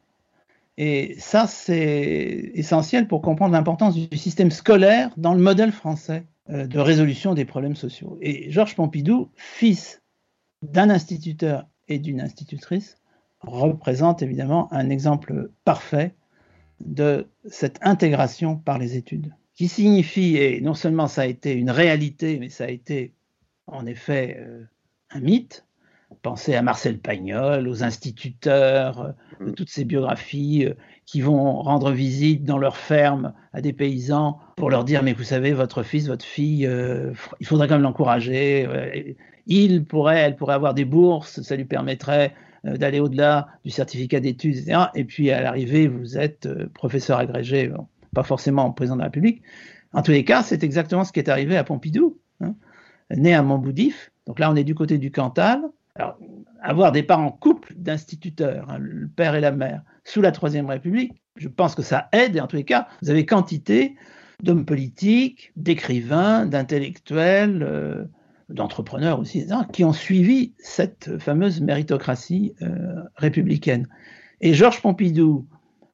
Et 0.77 1.15
ça, 1.17 1.47
c'est 1.47 2.51
essentiel 2.53 3.07
pour 3.07 3.21
comprendre 3.21 3.53
l'importance 3.53 3.95
du 3.95 4.15
système 4.17 4.51
scolaire 4.51 5.09
dans 5.17 5.33
le 5.33 5.41
modèle 5.41 5.71
français 5.71 6.23
euh, 6.49 6.67
de 6.67 6.79
résolution 6.79 7.33
des 7.33 7.45
problèmes 7.45 7.75
sociaux. 7.75 8.17
Et 8.21 8.51
Georges 8.51 8.75
Pompidou, 8.75 9.29
fils 9.35 10.01
d'un 10.61 10.89
instituteur 10.89 11.67
et 11.87 11.99
d'une 11.99 12.21
institutrice 12.21 12.97
représente 13.41 14.21
évidemment 14.21 14.71
un 14.73 14.89
exemple 14.89 15.51
parfait 15.63 16.15
de 16.79 17.27
cette 17.49 17.79
intégration 17.81 18.55
par 18.55 18.77
les 18.77 18.97
études, 18.97 19.33
qui 19.53 19.67
signifie, 19.67 20.37
et 20.37 20.61
non 20.61 20.73
seulement 20.73 21.07
ça 21.07 21.21
a 21.21 21.25
été 21.25 21.53
une 21.53 21.71
réalité, 21.71 22.37
mais 22.39 22.49
ça 22.49 22.65
a 22.65 22.69
été 22.69 23.13
en 23.65 23.85
effet 23.85 24.37
euh, 24.39 24.63
un 25.11 25.19
mythe. 25.19 25.65
Pensez 26.21 26.55
à 26.55 26.61
Marcel 26.61 26.99
Pagnol, 26.99 27.67
aux 27.67 27.83
instituteurs, 27.83 29.13
de 29.41 29.51
toutes 29.51 29.69
ces 29.69 29.83
biographies 29.83 30.65
euh, 30.65 30.73
qui 31.05 31.21
vont 31.21 31.61
rendre 31.61 31.91
visite 31.91 32.43
dans 32.43 32.57
leur 32.57 32.77
ferme 32.77 33.33
à 33.53 33.61
des 33.61 33.73
paysans 33.73 34.39
pour 34.55 34.69
leur 34.69 34.83
dire 34.83 35.03
mais 35.03 35.13
vous 35.13 35.23
savez 35.23 35.53
votre 35.53 35.83
fils, 35.83 36.07
votre 36.07 36.25
fille, 36.25 36.65
euh, 36.65 37.13
il 37.39 37.47
faudrait 37.47 37.67
quand 37.67 37.75
même 37.75 37.83
l'encourager 37.83 38.67
il 39.47 39.85
pourrait, 39.85 40.19
elle 40.19 40.35
pourrait 40.35 40.55
avoir 40.55 40.73
des 40.73 40.85
bourses, 40.85 41.41
ça 41.41 41.55
lui 41.55 41.65
permettrait 41.65 42.33
euh, 42.65 42.77
d'aller 42.77 42.99
au-delà 42.99 43.47
du 43.63 43.71
certificat 43.71 44.19
d'études, 44.19 44.57
etc. 44.57 44.85
Et 44.95 45.03
puis 45.03 45.31
à 45.31 45.41
l'arrivée, 45.41 45.87
vous 45.87 46.17
êtes 46.17 46.45
euh, 46.45 46.67
professeur 46.73 47.17
agrégé, 47.19 47.71
pas 48.13 48.23
forcément 48.23 48.71
président 48.71 48.95
de 48.95 49.01
la 49.01 49.05
République. 49.05 49.41
En 49.93 50.01
tous 50.01 50.11
les 50.11 50.25
cas, 50.25 50.43
c'est 50.43 50.63
exactement 50.63 51.03
ce 51.03 51.11
qui 51.11 51.19
est 51.19 51.29
arrivé 51.29 51.57
à 51.57 51.63
Pompidou, 51.63 52.19
hein, 52.41 52.55
né 53.15 53.33
à 53.33 53.41
Montboudif. 53.41 54.11
Donc 54.25 54.39
là, 54.39 54.51
on 54.51 54.55
est 54.55 54.63
du 54.63 54.75
côté 54.75 54.97
du 54.97 55.11
Cantal. 55.11 55.61
Alors, 55.95 56.17
avoir 56.61 56.91
des 56.91 57.03
parents 57.03 57.31
couple 57.31 57.73
d'instituteurs, 57.75 58.69
hein, 58.69 58.77
le 58.79 59.07
père 59.07 59.35
et 59.35 59.41
la 59.41 59.51
mère, 59.51 59.81
sous 60.03 60.21
la 60.21 60.31
Troisième 60.31 60.67
République, 60.67 61.13
je 61.35 61.47
pense 61.47 61.75
que 61.75 61.81
ça 61.81 62.09
aide. 62.11 62.35
Et 62.35 62.41
en 62.41 62.47
tous 62.47 62.57
les 62.57 62.63
cas, 62.63 62.87
vous 63.01 63.09
avez 63.09 63.25
quantité 63.25 63.95
d'hommes 64.43 64.65
politiques, 64.65 65.51
d'écrivains, 65.55 66.45
d'intellectuels, 66.45 67.63
euh, 67.63 68.05
d'entrepreneurs 68.49 69.19
aussi, 69.19 69.45
qui 69.73 69.83
ont 69.83 69.93
suivi 69.93 70.53
cette 70.57 71.17
fameuse 71.19 71.61
méritocratie 71.61 72.55
euh, 72.61 73.03
républicaine. 73.15 73.87
Et 74.41 74.53
Georges 74.53 74.81
Pompidou 74.81 75.45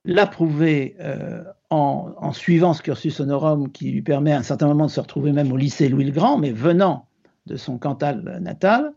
l'a 0.05 0.27
prouvé 0.27 0.95
euh, 0.99 1.43
en, 1.69 2.31
suivant 2.33 2.73
ce 2.73 2.81
cursus 2.81 3.19
honorum 3.19 3.71
qui 3.71 3.89
lui 3.91 4.01
permet 4.01 4.31
à 4.31 4.37
un 4.37 4.43
certain 4.43 4.67
moment 4.67 4.85
de 4.85 4.91
se 4.91 4.99
retrouver 4.99 5.31
même 5.31 5.51
au 5.51 5.57
lycée 5.57 5.89
Louis 5.89 6.05
le 6.05 6.11
Grand, 6.11 6.37
mais 6.37 6.51
venant 6.51 7.07
de 7.47 7.55
son 7.55 7.77
Cantal 7.77 8.39
natal, 8.41 8.93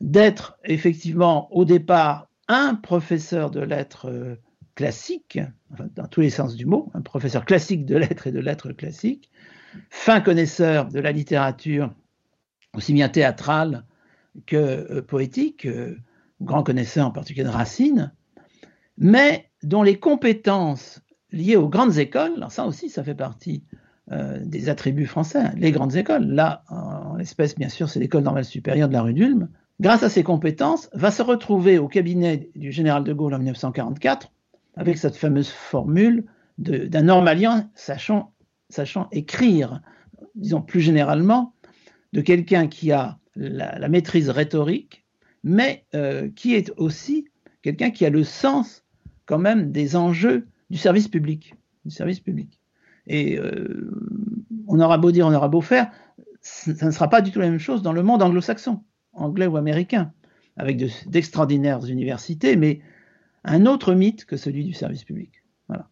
d'être 0.00 0.58
effectivement 0.64 1.48
au 1.54 1.64
départ 1.64 2.28
un 2.48 2.74
professeur 2.74 3.50
de 3.50 3.60
lettres 3.60 4.10
euh, 4.10 4.34
classiques, 4.74 5.38
enfin, 5.72 5.86
dans 5.94 6.06
tous 6.06 6.22
les 6.22 6.30
sens 6.30 6.56
du 6.56 6.66
mot, 6.66 6.90
un 6.94 7.02
professeur 7.02 7.44
classique 7.44 7.86
de 7.86 7.96
lettres 7.96 8.26
et 8.26 8.32
de 8.32 8.40
lettres 8.40 8.72
classiques, 8.72 9.30
fin 9.90 10.20
connaisseur 10.20 10.88
de 10.88 10.98
la 10.98 11.12
littérature 11.12 11.92
aussi 12.76 12.92
bien 12.92 13.08
théâtral 13.08 13.84
que 14.46 14.56
euh, 14.56 15.02
poétique, 15.02 15.66
euh, 15.66 15.96
grand 16.40 16.62
connaisseur 16.62 17.06
en 17.06 17.10
particulier 17.10 17.44
de 17.44 17.50
Racine, 17.50 18.12
mais 18.98 19.50
dont 19.62 19.82
les 19.82 19.98
compétences 19.98 21.00
liées 21.30 21.56
aux 21.56 21.68
grandes 21.68 21.98
écoles, 21.98 22.32
alors 22.36 22.52
ça 22.52 22.66
aussi, 22.66 22.88
ça 22.88 23.04
fait 23.04 23.14
partie 23.14 23.62
euh, 24.10 24.40
des 24.42 24.68
attributs 24.68 25.06
français, 25.06 25.38
hein, 25.38 25.52
les 25.56 25.70
grandes 25.70 25.96
écoles, 25.96 26.26
là, 26.26 26.64
en, 26.68 27.16
l'espèce, 27.16 27.54
bien 27.54 27.68
sûr, 27.68 27.88
c'est 27.88 28.00
l'école 28.00 28.22
normale 28.22 28.44
supérieure 28.44 28.88
de 28.88 28.92
la 28.94 29.02
rue 29.02 29.14
d'Ulm, 29.14 29.48
grâce 29.80 30.02
à 30.02 30.08
ses 30.08 30.22
compétences, 30.22 30.88
va 30.92 31.10
se 31.10 31.22
retrouver 31.22 31.78
au 31.78 31.88
cabinet 31.88 32.50
du 32.54 32.72
général 32.72 33.04
de 33.04 33.12
Gaulle 33.12 33.34
en 33.34 33.38
1944 33.38 34.32
avec 34.76 34.98
cette 34.98 35.16
fameuse 35.16 35.50
formule 35.50 36.24
d'un 36.58 37.02
normalien 37.02 37.70
sachant, 37.74 38.32
sachant 38.68 39.08
écrire, 39.10 39.80
disons 40.34 40.62
plus 40.62 40.80
généralement, 40.80 41.54
de 42.12 42.20
quelqu'un 42.20 42.66
qui 42.66 42.92
a 42.92 43.18
la, 43.36 43.88
maîtrise 43.88 44.30
rhétorique, 44.30 45.04
mais 45.42 45.86
euh, 45.94 46.28
qui 46.34 46.54
est 46.54 46.72
aussi 46.76 47.26
quelqu'un 47.62 47.90
qui 47.90 48.04
a 48.04 48.10
le 48.10 48.24
sens 48.24 48.84
quand 49.26 49.38
même 49.38 49.72
des 49.72 49.96
enjeux 49.96 50.46
du 50.70 50.76
service 50.76 51.08
public, 51.08 51.54
du 51.84 51.90
service 51.90 52.20
public. 52.20 52.60
Et 53.06 53.38
euh, 53.38 53.90
on 54.66 54.80
aura 54.80 54.98
beau 54.98 55.10
dire, 55.10 55.26
on 55.26 55.34
aura 55.34 55.48
beau 55.48 55.60
faire, 55.60 55.90
ça 56.40 56.86
ne 56.86 56.90
sera 56.90 57.08
pas 57.08 57.20
du 57.20 57.30
tout 57.30 57.40
la 57.40 57.48
même 57.48 57.58
chose 57.58 57.82
dans 57.82 57.92
le 57.92 58.02
monde 58.02 58.22
anglo-saxon, 58.22 58.82
anglais 59.12 59.46
ou 59.46 59.56
américain, 59.56 60.12
avec 60.56 60.76
d'extraordinaires 61.08 61.84
universités, 61.86 62.56
mais 62.56 62.80
un 63.44 63.66
autre 63.66 63.94
mythe 63.94 64.24
que 64.24 64.36
celui 64.36 64.64
du 64.64 64.72
service 64.72 65.04
public. 65.04 65.42
Voilà. 65.68 65.88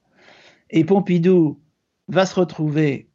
Et 0.70 0.84
Pompidou 0.84 1.60
va 2.08 2.26
se 2.26 2.34
retrouver 2.34 3.10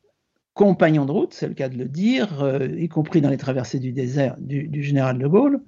compagnon 0.55 1.05
de 1.05 1.11
route, 1.11 1.33
c'est 1.33 1.47
le 1.47 1.53
cas 1.53 1.69
de 1.69 1.77
le 1.77 1.85
dire, 1.85 2.41
euh, 2.41 2.67
y 2.79 2.87
compris 2.87 3.21
dans 3.21 3.29
les 3.29 3.37
traversées 3.37 3.77
du 3.77 3.91
désert 3.91 4.37
du, 4.39 4.67
du, 4.67 4.81
général 4.81 5.19
de 5.19 5.27
Gaulle, 5.27 5.61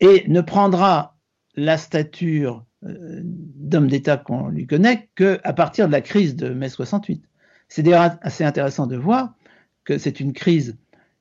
et 0.00 0.24
ne 0.28 0.40
prendra 0.40 1.16
la 1.54 1.76
stature 1.76 2.64
euh, 2.84 3.20
d'homme 3.22 3.86
d'État 3.86 4.16
qu'on 4.16 4.48
lui 4.48 4.66
connaît 4.66 5.08
qu'à 5.14 5.52
partir 5.52 5.86
de 5.86 5.92
la 5.92 6.00
crise 6.00 6.36
de 6.36 6.48
mai 6.48 6.70
68. 6.70 7.22
C'est 7.68 7.82
d'ailleurs 7.82 8.16
assez 8.22 8.44
intéressant 8.44 8.86
de 8.86 8.96
voir 8.96 9.34
que 9.84 9.98
c'est 9.98 10.20
une 10.20 10.32
crise 10.32 10.78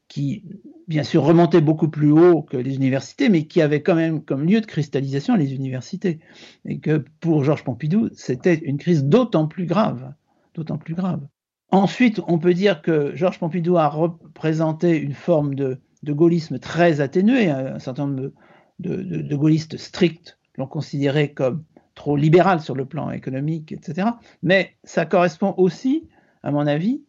qui, 0.07 0.45
bien 0.87 1.03
sûr, 1.03 1.23
remontait 1.23 1.61
beaucoup 1.61 1.89
plus 1.89 2.11
haut 2.11 2.41
que 2.41 2.55
les 2.55 2.75
universités, 2.75 3.27
mais 3.27 3.47
qui 3.47 3.61
avait 3.61 3.81
quand 3.81 3.95
même 3.95 4.23
comme 4.23 4.45
lieu 4.45 4.61
de 4.61 4.65
cristallisation 4.65 5.35
les 5.35 5.53
universités. 5.53 6.19
Et 6.63 6.79
que 6.79 7.03
pour 7.19 7.43
Georges 7.43 7.65
Pompidou, 7.65 8.09
c'était 8.13 8.55
une 8.55 8.77
crise 8.77 9.03
d'autant 9.03 9.47
plus 9.47 9.65
grave, 9.65 10.13
d'autant 10.53 10.77
plus 10.77 10.93
grave. 10.93 11.27
Ensuite, 11.71 12.21
on 12.27 12.37
peut 12.37 12.53
dire 12.53 12.81
que 12.81 13.15
Georges 13.15 13.39
Pompidou 13.39 13.77
a 13.77 13.87
représenté 13.87 14.97
une 14.97 15.13
forme 15.13 15.55
de, 15.55 15.79
gaullisme 16.03 16.59
très 16.59 17.01
atténué. 17.01 17.49
Un 17.49 17.79
certain 17.79 18.07
nombre 18.07 18.31
de, 18.79 19.35
gaullistes 19.35 19.77
stricts 19.77 20.37
l'ont 20.57 20.67
considéré 20.67 21.33
comme 21.33 21.63
trop 21.95 22.15
libéral 22.15 22.61
sur 22.61 22.75
le 22.75 22.85
plan 22.85 23.09
économique, 23.11 23.71
etc. 23.71 24.09
Mais 24.43 24.75
ça 24.83 25.05
correspond 25.05 25.53
aussi, 25.57 26.07
à 26.43 26.51
mon 26.51 26.67
avis, 26.67 27.03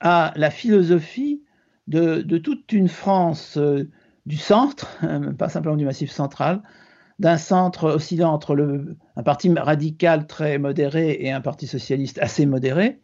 à 0.00 0.32
la 0.36 0.50
philosophie 0.50 1.42
de, 1.86 2.20
toute 2.38 2.72
une 2.72 2.88
France 2.88 3.56
euh, 3.56 3.88
du 4.26 4.36
centre, 4.36 4.98
pas 5.38 5.48
simplement 5.48 5.76
du 5.76 5.84
massif 5.84 6.10
central, 6.10 6.62
d'un 7.18 7.36
centre 7.36 7.90
oscillant 7.90 8.32
entre 8.32 8.56
un 9.16 9.22
parti 9.22 9.52
radical 9.52 10.26
très 10.26 10.58
modéré 10.58 11.16
et 11.20 11.30
un 11.30 11.40
parti 11.40 11.66
socialiste 11.66 12.18
assez 12.18 12.44
modéré, 12.44 13.00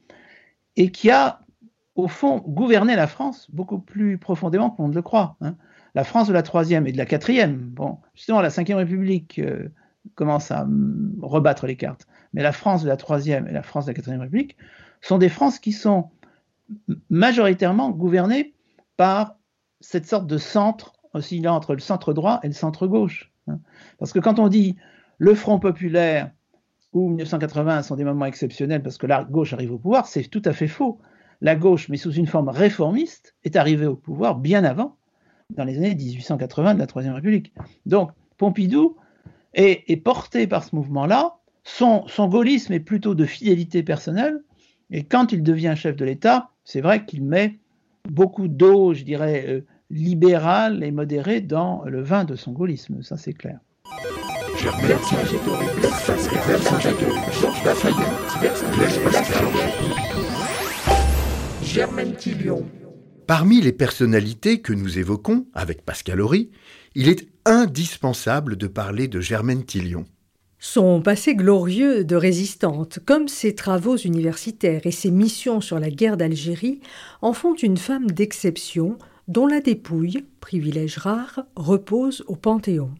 et 0.76 0.90
qui 0.90 1.10
a, 1.10 1.40
au 1.94 2.08
fond, 2.08 2.38
gouverné 2.46 2.96
la 2.96 3.06
France 3.06 3.50
beaucoup 3.50 3.78
plus 3.78 4.18
profondément 4.18 4.70
qu'on 4.70 4.88
ne 4.88 4.94
le 4.94 5.02
croit. 5.02 5.36
Hein. 5.40 5.56
La 5.94 6.04
France 6.04 6.28
de 6.28 6.32
la 6.32 6.42
troisième 6.42 6.86
et 6.86 6.92
de 6.92 6.98
la 6.98 7.06
quatrième, 7.06 7.56
bon, 7.56 7.98
justement, 8.14 8.40
la 8.40 8.50
cinquième 8.50 8.78
République 8.78 9.38
euh, 9.40 9.72
commence 10.14 10.50
à 10.50 10.66
rebattre 11.20 11.66
les 11.66 11.76
cartes, 11.76 12.06
mais 12.32 12.42
la 12.42 12.52
France 12.52 12.82
de 12.82 12.88
la 12.88 12.96
troisième 12.96 13.48
et 13.48 13.52
la 13.52 13.62
France 13.62 13.86
de 13.86 13.90
la 13.90 13.94
quatrième 13.94 14.20
République 14.20 14.56
sont 15.00 15.18
des 15.18 15.28
Frances 15.28 15.58
qui 15.58 15.72
sont 15.72 16.10
majoritairement 17.08 17.90
gouvernées 17.90 18.54
par 18.96 19.36
cette 19.80 20.06
sorte 20.06 20.26
de 20.26 20.38
centre 20.38 20.92
oscillant 21.12 21.54
entre 21.54 21.74
le 21.74 21.80
centre 21.80 22.12
droit 22.12 22.38
et 22.42 22.46
le 22.46 22.52
centre 22.52 22.86
gauche. 22.86 23.32
Hein. 23.48 23.58
Parce 23.98 24.12
que 24.12 24.18
quand 24.18 24.38
on 24.38 24.48
dit 24.48 24.76
le 25.18 25.34
Front 25.34 25.58
populaire 25.58 26.30
ou 26.92 27.08
1980 27.08 27.82
sont 27.82 27.96
des 27.96 28.04
moments 28.04 28.26
exceptionnels 28.26 28.82
parce 28.82 28.98
que 28.98 29.06
la 29.06 29.24
gauche 29.24 29.52
arrive 29.52 29.72
au 29.72 29.78
pouvoir, 29.78 30.06
c'est 30.06 30.24
tout 30.24 30.42
à 30.44 30.52
fait 30.52 30.68
faux. 30.68 30.98
La 31.40 31.56
gauche, 31.56 31.88
mais 31.88 31.96
sous 31.96 32.12
une 32.12 32.26
forme 32.26 32.48
réformiste, 32.48 33.34
est 33.44 33.56
arrivée 33.56 33.86
au 33.86 33.96
pouvoir 33.96 34.36
bien 34.36 34.64
avant, 34.64 34.96
dans 35.50 35.64
les 35.64 35.78
années 35.78 35.94
1880 35.94 36.74
de 36.74 36.78
la 36.78 36.86
Troisième 36.86 37.14
République. 37.14 37.52
Donc, 37.86 38.10
Pompidou 38.36 38.96
est, 39.54 40.02
porté 40.02 40.46
par 40.46 40.64
ce 40.64 40.74
mouvement-là. 40.76 41.36
Son, 41.64 42.04
gaullisme 42.28 42.72
est 42.72 42.80
plutôt 42.80 43.14
de 43.14 43.24
fidélité 43.24 43.82
personnelle, 43.82 44.42
et 44.90 45.04
quand 45.04 45.32
il 45.32 45.42
devient 45.42 45.74
chef 45.76 45.96
de 45.96 46.04
l'État, 46.04 46.50
c'est 46.64 46.80
vrai 46.80 47.04
qu'il 47.04 47.24
met 47.24 47.58
beaucoup 48.08 48.48
d'eau, 48.48 48.92
je 48.92 49.04
dirais, 49.04 49.44
euh, 49.48 49.60
libérale 49.90 50.82
et 50.82 50.90
modérée 50.90 51.40
dans 51.40 51.84
le 51.84 52.02
vin 52.02 52.24
de 52.24 52.34
son 52.34 52.52
gaullisme, 52.52 53.02
ça 53.02 53.16
c'est 53.16 53.34
clair. 53.34 53.60
Parmi 63.26 63.60
les 63.60 63.72
personnalités 63.72 64.60
que 64.60 64.72
nous 64.72 64.98
évoquons 64.98 65.46
avec 65.54 65.82
Pascal 65.82 66.20
Horry, 66.20 66.50
il 66.94 67.08
est 67.08 67.28
indispensable 67.46 68.56
de 68.56 68.66
parler 68.66 69.08
de 69.08 69.20
Germaine 69.20 69.64
Tillion. 69.64 70.04
Son 70.58 71.00
passé 71.00 71.34
glorieux 71.34 72.04
de 72.04 72.16
résistante, 72.16 72.98
comme 73.06 73.28
ses 73.28 73.54
travaux 73.54 73.96
universitaires 73.96 74.82
et 74.84 74.90
ses 74.90 75.10
missions 75.10 75.62
sur 75.62 75.80
la 75.80 75.88
guerre 75.88 76.18
d'Algérie, 76.18 76.80
en 77.22 77.32
font 77.32 77.54
une 77.54 77.78
femme 77.78 78.10
d'exception 78.10 78.98
dont 79.26 79.46
la 79.46 79.60
dépouille, 79.60 80.26
privilège 80.40 80.98
rare, 80.98 81.44
repose 81.56 82.24
au 82.26 82.36
Panthéon. 82.36 82.90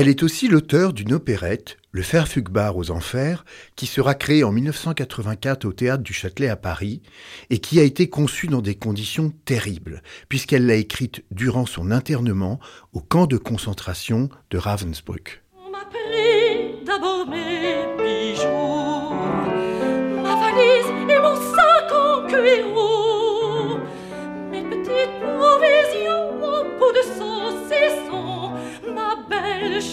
Elle 0.00 0.06
est 0.06 0.22
aussi 0.22 0.46
l'auteur 0.46 0.92
d'une 0.92 1.12
opérette, 1.12 1.76
Le 1.90 2.02
Fugbar 2.02 2.76
aux 2.76 2.92
Enfers, 2.92 3.44
qui 3.74 3.86
sera 3.86 4.14
créée 4.14 4.44
en 4.44 4.52
1984 4.52 5.64
au 5.64 5.72
théâtre 5.72 6.04
du 6.04 6.12
Châtelet 6.12 6.48
à 6.48 6.54
Paris 6.54 7.02
et 7.50 7.58
qui 7.58 7.80
a 7.80 7.82
été 7.82 8.08
conçue 8.08 8.46
dans 8.46 8.62
des 8.62 8.76
conditions 8.76 9.32
terribles, 9.44 10.04
puisqu'elle 10.28 10.66
l'a 10.66 10.76
écrite 10.76 11.24
durant 11.32 11.66
son 11.66 11.90
internement 11.90 12.60
au 12.92 13.00
camp 13.00 13.26
de 13.26 13.38
concentration 13.38 14.28
de 14.50 14.58
Ravensbrück 14.58 15.42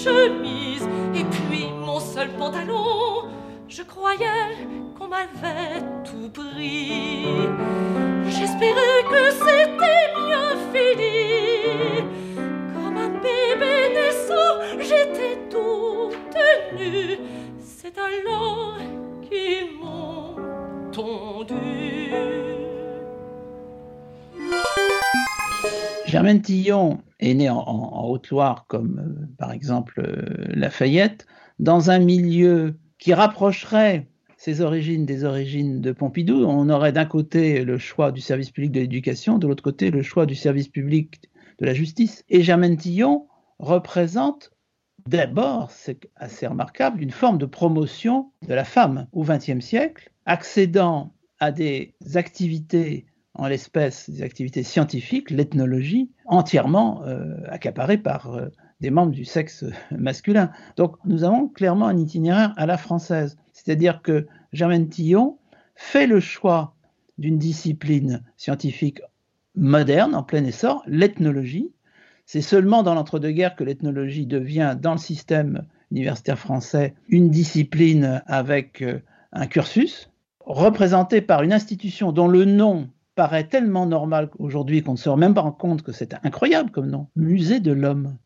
et 0.07 1.23
puis 1.23 1.67
mon 1.71 1.99
seul 1.99 2.29
pantalon. 2.37 3.29
Je 3.67 3.81
croyais 3.81 4.55
qu'on 4.97 5.07
m'avait 5.07 5.81
tout 6.03 6.29
pris. 6.29 7.25
J'espérais 8.27 9.03
que 9.09 9.31
c'était 9.31 10.11
bien 10.27 10.49
fini. 10.71 12.03
Comme 12.73 12.97
un 12.97 13.09
bébé 13.09 13.75
naissant, 13.95 14.61
j'étais 14.79 15.35
c'est 17.59 17.97
alors 17.97 18.77
qu'ils 19.27 19.77
m'ont 19.79 20.35
tondu. 20.91 21.74
Germaine 26.15 26.41
Tillon 26.41 26.99
est 27.19 27.33
née 27.33 27.49
en, 27.49 28.07
Haute-Loire, 28.07 28.67
comme 28.69 28.99
euh, 28.99 29.35
par 29.37 29.51
exemple 29.51 29.99
euh, 29.99 30.45
Lafayette, 30.47 31.27
dans 31.59 31.91
un 31.91 31.99
milieu 31.99 32.79
qui 32.99 33.13
rapprocherait 33.13 34.07
ses 34.37 34.61
origines 34.61 35.05
des 35.05 35.25
origines 35.25 35.81
de 35.81 35.91
Pompidou. 35.91 36.45
On 36.45 36.69
aurait 36.69 36.93
d'un 36.93 37.03
côté 37.03 37.65
le 37.65 37.77
choix 37.77 38.13
du 38.13 38.21
service 38.21 38.49
public 38.49 38.71
de 38.71 38.79
l'éducation, 38.79 39.37
de 39.39 39.45
l'autre 39.45 39.61
côté 39.61 39.91
le 39.91 40.03
choix 40.03 40.25
du 40.25 40.35
service 40.35 40.69
public 40.69 41.19
de 41.59 41.65
la 41.65 41.73
justice. 41.73 42.23
Et 42.29 42.43
Germaine 42.43 42.77
Tillon 42.77 43.27
représente 43.59 44.51
D'abord, 45.09 45.69
c'est 45.69 46.09
assez 46.15 46.47
remarquable, 46.47 47.03
une 47.03 47.11
forme 47.11 47.37
de 47.37 47.45
promotion 47.45 48.31
de 48.47 48.53
la 48.53 48.63
femme 48.63 49.07
au 49.11 49.25
XXe 49.25 49.59
siècle, 49.59 50.13
accédant 50.25 51.13
à 51.41 51.51
des 51.51 51.93
activités, 52.13 53.05
en 53.35 53.47
l'espèce 53.47 54.09
des 54.09 54.21
activités 54.23 54.63
scientifiques, 54.63 55.29
l'ethnologie, 55.29 56.11
entièrement 56.25 57.03
euh, 57.03 57.35
accaparées 57.47 57.97
par 57.97 58.33
euh, 58.33 58.47
des 58.81 58.89
membres 58.89 59.11
du 59.11 59.25
sexe 59.25 59.65
masculin. 59.91 60.51
Donc 60.77 60.97
nous 61.05 61.23
avons 61.23 61.47
clairement 61.47 61.87
un 61.87 61.97
itinéraire 61.97 62.53
à 62.57 62.65
la 62.65 62.77
française. 62.77 63.37
C'est-à-dire 63.53 64.01
que 64.01 64.27
Germaine 64.53 64.89
Tillon 64.89 65.37
fait 65.75 66.07
le 66.07 66.19
choix 66.19 66.75
d'une 67.17 67.37
discipline 67.37 68.23
scientifique 68.37 69.01
moderne, 69.55 70.15
en 70.15 70.23
plein 70.23 70.43
essor, 70.43 70.83
l'ethnologie, 70.85 71.71
c'est 72.25 72.41
seulement 72.41 72.83
dans 72.83 72.95
l'entre-deux-guerres 72.95 73.55
que 73.55 73.63
l'ethnologie 73.63 74.25
devient, 74.25 74.75
dans 74.79 74.93
le 74.93 74.97
système 74.97 75.65
universitaire 75.91 76.39
français, 76.39 76.95
une 77.07 77.29
discipline 77.29 78.21
avec 78.25 78.81
euh, 78.81 78.99
un 79.31 79.47
cursus, 79.47 80.09
représenté 80.39 81.21
par 81.21 81.43
une 81.43 81.53
institution 81.53 82.11
dont 82.11 82.27
le 82.27 82.45
nom 82.45 82.89
paraît 83.15 83.47
tellement 83.47 83.85
normal 83.85 84.29
aujourd'hui 84.39 84.83
qu'on 84.83 84.93
ne 84.93 84.97
se 84.97 85.09
rend 85.09 85.17
même 85.17 85.33
pas 85.33 85.49
compte 85.57 85.81
que 85.81 85.91
c'est 85.91 86.13
incroyable 86.23 86.71
comme 86.71 86.89
nom. 86.89 87.07
Musée 87.15 87.59
de 87.59 87.71
l'homme. 87.71 88.17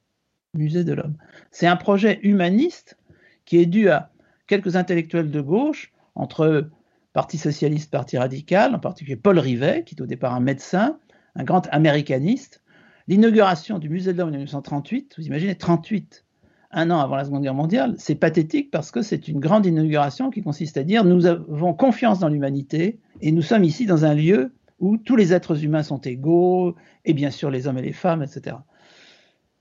Musée 0.54 0.84
de 0.84 0.93
l'homme. 0.93 1.15
C'est 1.52 1.67
un 1.67 1.75
projet 1.75 2.19
humaniste 2.23 2.97
qui 3.45 3.58
est 3.58 3.65
dû 3.65 3.89
à 3.89 4.12
quelques 4.47 4.75
intellectuels 4.75 5.32
de 5.32 5.41
gauche, 5.41 5.91
entre 6.15 6.69
Parti 7.13 7.38
socialiste, 7.38 7.91
Parti 7.91 8.17
radical, 8.17 8.75
en 8.75 8.80
particulier 8.80 9.15
Paul 9.15 9.39
Rivet, 9.39 9.84
qui 9.86 9.95
est 9.95 10.02
au 10.02 10.08
départ 10.08 10.34
un 10.34 10.39
médecin, 10.39 10.97
un 11.36 11.43
grand 11.43 11.67
américaniste, 11.71 12.62
L'inauguration 13.10 13.80
du 13.80 13.89
musée 13.89 14.13
de 14.13 14.19
l'homme 14.19 14.28
en 14.28 14.34
1938, 14.34 15.15
vous 15.17 15.25
imaginez 15.25 15.56
38, 15.56 16.25
un 16.69 16.91
an 16.91 16.99
avant 16.99 17.15
la 17.15 17.25
Seconde 17.25 17.41
Guerre 17.41 17.56
mondiale, 17.56 17.95
c'est 17.97 18.13
pathétique 18.13 18.69
parce 18.69 18.91
que 18.91 19.02
c'est 19.02 19.28
une 19.28 19.39
grande 19.39 19.65
inauguration 19.65 20.30
qui 20.30 20.43
consiste 20.43 20.78
à 20.78 20.84
dire 20.84 21.04
nous 21.04 21.25
avons 21.25 21.73
confiance 21.73 22.19
dans 22.19 22.28
l'humanité 22.28 22.99
et 23.21 23.32
nous 23.32 23.41
sommes 23.41 23.63
ici 23.63 23.88
dans 23.88 24.06
un 24.06 24.13
lieu 24.13 24.54
où 24.79 24.97
tous 24.97 25.15
les 25.15 25.33
êtres 25.33 25.63
humains 25.63 25.83
sont 25.83 25.99
égaux, 25.99 26.75
et 27.05 27.13
bien 27.13 27.31
sûr 27.31 27.49
les 27.49 27.67
hommes 27.67 27.77
et 27.77 27.83
les 27.83 27.93
femmes, 27.93 28.23
etc. 28.23 28.55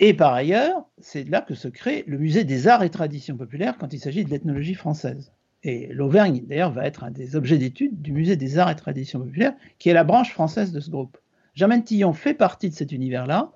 Et 0.00 0.14
par 0.14 0.33
ailleurs, 0.33 0.85
c'est 0.98 1.28
là 1.28 1.40
que 1.40 1.54
se 1.54 1.68
crée 1.68 2.04
le 2.07 2.18
musée 2.18 2.44
des 2.44 2.68
arts 2.68 2.85
et 2.85 2.90
traditions 2.90 3.37
populaires 3.37 3.76
quand 3.78 3.92
il 3.92 3.98
s'agit 3.98 4.24
de 4.24 4.31
l'ethnologie 4.31 4.74
française. 4.74 5.33
Et 5.64 5.88
l'Auvergne, 5.92 6.44
d'ailleurs, 6.46 6.72
va 6.72 6.87
être 6.87 7.02
un 7.02 7.11
des 7.11 7.35
objets 7.35 7.59
d'étude 7.59 8.00
du 8.00 8.12
musée 8.12 8.37
des 8.37 8.59
arts 8.59 8.70
et 8.70 8.76
traditions 8.76 9.18
populaires, 9.18 9.54
qui 9.78 9.88
est 9.88 9.94
la 9.94 10.04
branche 10.04 10.33
française 10.33 10.70
de 10.70 10.78
ce 10.78 10.90
groupe. 10.90 11.18
Germaine 11.54 11.83
Tillon 11.83 12.12
fait 12.12 12.35
partie 12.35 12.70
de 12.70 12.74
cet 12.74 12.92
univers-là, 12.92 13.50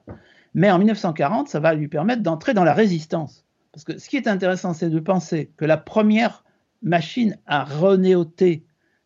mais 0.55 0.71
en 0.71 0.79
1940, 0.79 1.49
ça 1.49 1.61
va 1.61 1.75
lui 1.75 1.87
permettre 1.87 2.23
d'entrer 2.23 2.55
dans 2.55 2.65
la 2.65 2.75
résistance. 2.75 3.47
Parce 3.71 3.85
que 3.85 3.99
ce 3.99 4.09
qui 4.09 4.17
est 4.17 4.27
intéressant, 4.27 4.75
c'est 4.75 4.91
de 4.91 4.99
penser 4.99 5.53
que 5.57 5.65
la 5.65 5.77
première 5.77 6.45
machine 6.83 7.39
à 7.47 7.65
renéoter 7.65 8.65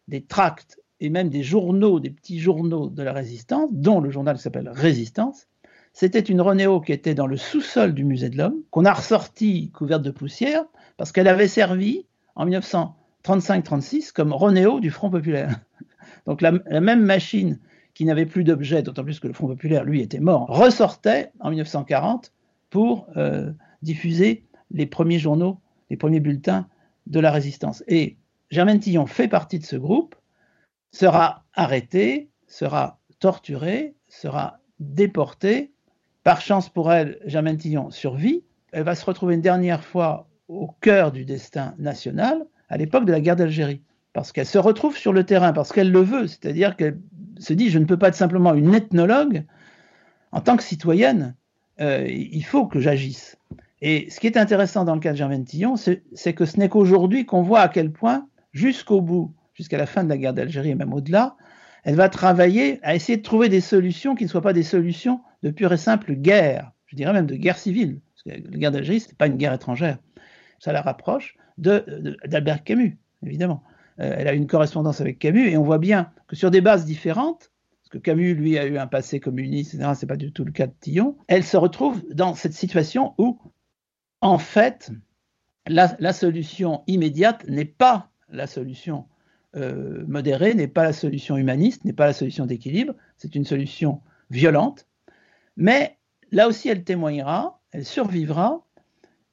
des 0.09 0.23
tracts 0.23 0.81
et 1.01 1.11
même 1.11 1.29
des 1.29 1.43
journaux, 1.43 2.01
des 2.01 2.11
petits 2.11 2.39
journaux 2.39 2.89
de 2.89 3.03
la 3.03 3.13
résistance, 3.13 3.69
dont 3.73 4.01
le 4.01 4.11
journal 4.11 4.39
s'appelle 4.39 4.69
Résistance, 4.69 5.47
c'était 5.93 6.21
une 6.21 6.41
Renéo 6.41 6.81
qui 6.81 6.93
était 6.93 7.15
dans 7.15 7.27
le 7.27 7.37
sous-sol 7.37 7.95
du 7.95 8.05
musée 8.05 8.29
de 8.29 8.37
l'homme, 8.37 8.63
qu'on 8.71 8.85
a 8.85 8.93
ressorti 8.93 9.71
couverte 9.71 10.03
de 10.03 10.11
poussière, 10.11 10.65
parce 10.97 11.13
qu'elle 11.13 11.29
avait 11.29 11.49
servi 11.49 12.07
en 12.35 12.47
1935-36 12.47 14.13
comme 14.13 14.33
Renéo 14.33 14.81
du 14.81 14.91
Front 14.91 15.11
populaire. 15.11 15.59
Donc 16.27 16.43
la, 16.43 16.53
la, 16.67 16.81
même 16.81 17.03
machine 17.03 17.59
qui 17.95 18.05
n'avait 18.05 18.27
plus 18.27 18.45
d'objet, 18.45 18.83
d'autant 18.83 19.05
plus 19.05 19.21
que 19.21 19.27
le 19.27 19.33
Front 19.33 19.47
populaire, 19.47 19.85
lui, 19.85 20.03
était 20.03 20.21
mort, 20.21 20.47
ressortait 20.49 21.31
en 21.41 21.49
1940 21.49 22.33
pour 22.69 23.07
euh, 23.17 23.51
diffuser 23.83 24.45
les 24.71 24.87
premiers 24.87 25.19
journaux, 25.19 25.61
les 25.89 25.97
premiers 25.97 26.21
bulletins 26.21 26.67
de 27.07 27.21
la 27.21 27.31
résistance. 27.31 27.83
Et 27.89 28.17
Germaine 28.51 28.81
Tillon 28.81 29.07
fait 29.07 29.29
partie 29.29 29.59
de 29.59 29.65
ce 29.65 29.77
groupe, 29.77 30.15
sera 30.91 31.45
arrêtée, 31.55 32.31
sera 32.47 32.99
torturée, 33.19 33.95
sera 34.09 34.59
déportée. 34.81 35.73
Par 36.23 36.41
chance 36.41 36.69
pour 36.69 36.93
elle, 36.93 37.19
Germaine 37.25 37.57
Tillon 37.57 37.91
survit. 37.91 38.43
Elle 38.73 38.85
va 38.85 38.95
se 38.95 39.05
retrouver 39.05 39.35
une 39.35 39.41
dernière 39.41 39.85
fois 39.85 40.29
au 40.49 40.69
cœur 40.81 41.13
du 41.13 41.25
destin 41.25 41.75
national 41.79 42.47
à 42.69 42.77
l'époque 42.77 43.05
de 43.05 43.13
la 43.13 43.21
guerre 43.21 43.37
d'Algérie. 43.37 43.83
Parce 44.13 44.33
qu'elle 44.33 44.47
se 44.47 44.59
retrouve 44.59 44.97
sur 44.97 45.13
le 45.13 45.25
terrain, 45.25 45.53
parce 45.53 45.73
qu'elle 45.73 45.93
le 45.93 46.01
veut. 46.01 46.27
C'est-à-dire 46.27 46.77
qu'elle 46.77 46.99
se 47.39 47.53
dit, 47.53 47.71
je 47.71 47.79
ne 47.79 47.85
peux 47.85 47.99
pas 47.99 48.09
être 48.09 48.15
simplement 48.15 48.55
une 48.55 48.75
ethnologue. 48.75 49.45
En 50.33 50.41
tant 50.41 50.57
que 50.57 50.63
citoyenne, 50.63 51.35
euh, 51.81 52.07
il 52.09 52.45
faut 52.45 52.67
que 52.67 52.81
j'agisse. 52.81 53.37
Et 53.83 54.09
ce 54.11 54.21
qui 54.21 54.27
est 54.27 54.39
intéressant 54.39 54.85
dans 54.85 54.95
le 54.95 55.01
cas 55.01 55.13
de 55.13 55.17
Germaine 55.17 55.45
Tillon, 55.45 55.77
c'est 55.77 56.35
que 56.35 56.45
ce 56.47 56.59
n'est 56.59 56.69
qu'aujourd'hui 56.69 57.27
qu'on 57.27 57.43
voit 57.43 57.61
à 57.61 57.69
quel 57.69 57.93
point, 57.93 58.27
jusqu'au 58.53 59.03
bout, 59.03 59.35
jusqu'à 59.57 59.79
la 59.79 59.87
fin 59.87 60.05
de 60.05 60.09
la 60.09 60.19
guerre 60.19 60.35
d'Algérie 60.35 60.71
et 60.71 60.75
même 60.75 60.93
au-delà, 60.93 61.37
elle 61.83 61.97
va 61.97 62.09
travailler 62.09 62.79
à 62.83 62.95
essayer 62.95 63.17
de 63.17 63.23
trouver 63.23 63.49
des 63.49 63.61
solutions 63.61 64.15
qui 64.15 64.25
ne 64.25 64.29
soient 64.29 64.43
pas 64.43 64.53
des 64.53 64.63
solutions 64.63 65.21
de 65.43 65.51
pure 65.51 65.73
et 65.73 65.79
simple 65.79 66.15
guerre, 66.15 66.73
je 66.87 66.97
dirais 66.97 67.13
même 67.13 67.27
de 67.27 67.37
guerre 67.37 67.59
civile. 67.59 68.01
Parce 68.15 68.37
que 68.37 68.43
la 68.51 68.59
guerre 68.59 68.73
d'Algérie, 68.73 69.01
ce 69.01 69.09
n'est 69.09 69.15
pas 69.15 69.27
une 69.27 69.37
guerre 69.37 69.55
étrangère. 69.55 69.99
Ça 70.59 70.73
la 70.73 70.83
rapproche 70.83 71.37
d'Albert 71.59 72.65
Camus, 72.65 72.99
évidemment. 73.25 73.63
Euh, 74.01 74.15
elle 74.19 74.29
a 74.29 74.35
une 74.35 74.47
correspondance 74.47 75.01
avec 75.01 75.19
Camus 75.19 75.49
et 75.49 75.57
on 75.57 75.63
voit 75.63 75.79
bien 75.79 76.13
que 76.27 76.37
sur 76.37 76.51
des 76.51 76.61
bases 76.61 76.85
différentes, 76.85 77.51
parce 77.83 77.91
que 77.91 77.99
Camus, 77.99 78.35
lui, 78.35 78.59
a 78.59 78.67
eu 78.67 78.77
un 78.77 78.87
passé 78.87 79.21
communiste, 79.21 79.75
etc., 79.75 79.93
c'est 79.95 80.07
pas 80.07 80.17
du 80.17 80.33
tout 80.33 80.45
le 80.45 80.53
cas 80.53 80.67
de 80.67 80.75
Tillon, 80.81 81.17
elle 81.29 81.45
se 81.45 81.57
retrouve 81.57 82.03
dans 82.13 82.35
cette 82.35 82.53
situation 82.53 83.15
où, 83.17 83.41
en 84.21 84.39
fait, 84.39 84.91
la 85.69 86.13
solution 86.13 86.83
immédiate 86.87 87.47
n'est 87.49 87.65
pas 87.65 88.11
la 88.29 88.47
solution 88.47 89.07
euh, 89.57 90.05
modérée, 90.07 90.55
n'est 90.55 90.69
pas 90.69 90.85
la 90.85 90.93
solution 90.93 91.37
humaniste, 91.37 91.85
n'est 91.85 91.93
pas 91.93 92.07
la 92.07 92.13
solution 92.13 92.47
d'équilibre, 92.47 92.95
c'est 93.17 93.35
une 93.35 93.45
solution 93.45 94.03
violente, 94.31 94.87
mais 95.57 95.99
là 96.33 96.49
aussi 96.49 96.69
elle 96.69 96.85
témoignera, 96.85 97.61
elle 97.73 97.85
survivra, 97.85 98.67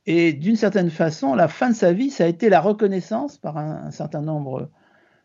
et 0.06 0.34
d'une 0.34 0.56
certaine 0.56 0.90
façon, 0.90 1.34
la 1.34 1.48
fin 1.48 1.70
de 1.70 1.76
sa 1.76 1.94
vie, 1.94 2.10
ça 2.10 2.26
a 2.26 2.28
été 2.28 2.50
la 2.50 2.60
reconnaissance 2.60 3.38
par 3.38 3.58
un, 3.58 3.92
certain 3.92 4.22
nombre 4.22 4.70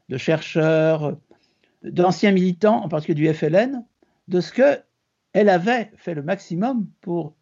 de 0.09 0.17
chercheurs, 0.17 1.17
d'anciens 1.83 2.33
militants, 2.33 2.85
en 2.85 2.89
particulier 2.89 3.29
du 3.29 3.35
FLN, 3.35 3.85
de 4.29 4.41
ce 4.41 4.53
qu'elle 4.53 5.49
avait 5.49 5.91
fait 5.97 6.15
le 6.15 6.23
maximum 6.23 6.89
pour 7.01 7.35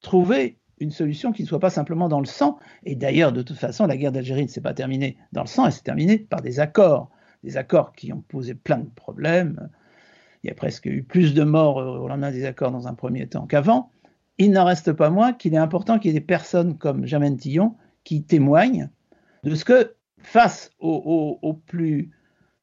trouver 0.00 0.58
une 0.78 0.90
solution 0.90 1.32
qui 1.32 1.42
ne 1.42 1.48
soit 1.48 1.60
pas 1.60 1.70
simplement 1.70 2.08
dans 2.08 2.20
le 2.20 2.26
sang. 2.26 2.58
Et 2.84 2.94
d'ailleurs, 2.94 3.32
de 3.32 3.42
toute 3.42 3.58
façon, 3.58 3.86
la 3.86 3.96
guerre 3.96 4.12
d'Algérie 4.12 4.44
ne 4.44 4.48
s'est 4.48 4.60
pas 4.60 4.74
terminée 4.74 5.16
dans 5.32 5.42
le 5.42 5.48
sang, 5.48 5.66
elle 5.66 5.72
s'est 5.72 5.82
terminée 5.82 6.18
par 6.18 6.42
des 6.42 6.60
accords. 6.60 7.10
Des 7.42 7.56
accords 7.56 7.92
qui 7.92 8.12
ont 8.12 8.22
posé 8.26 8.54
plein 8.54 8.78
de 8.78 8.88
problèmes. 8.94 9.68
Il 10.42 10.48
y 10.48 10.50
a 10.50 10.54
presque 10.54 10.86
eu 10.86 11.02
plus 11.02 11.34
de 11.34 11.42
morts 11.42 11.76
au 11.76 12.08
lendemain 12.08 12.30
des 12.30 12.44
accords 12.44 12.70
dans 12.70 12.88
un 12.88 12.94
premier 12.94 13.26
temps 13.26 13.46
qu'avant 13.46 13.90
il 14.38 14.50
n'en 14.50 14.64
reste 14.64 14.92
pas 14.92 15.10
moins 15.10 15.32
qu'il 15.32 15.54
est 15.54 15.58
important 15.58 15.98
qu'il 15.98 16.12
y 16.12 16.16
ait 16.16 16.20
des 16.20 16.26
personnes 16.26 16.76
comme 16.76 17.06
Germaine 17.06 17.36
Tillon 17.36 17.76
qui 18.02 18.22
témoignent 18.22 18.90
de 19.44 19.54
ce 19.54 19.64
que, 19.64 19.94
face 20.18 20.70
au, 20.80 21.60
plus 21.66 22.10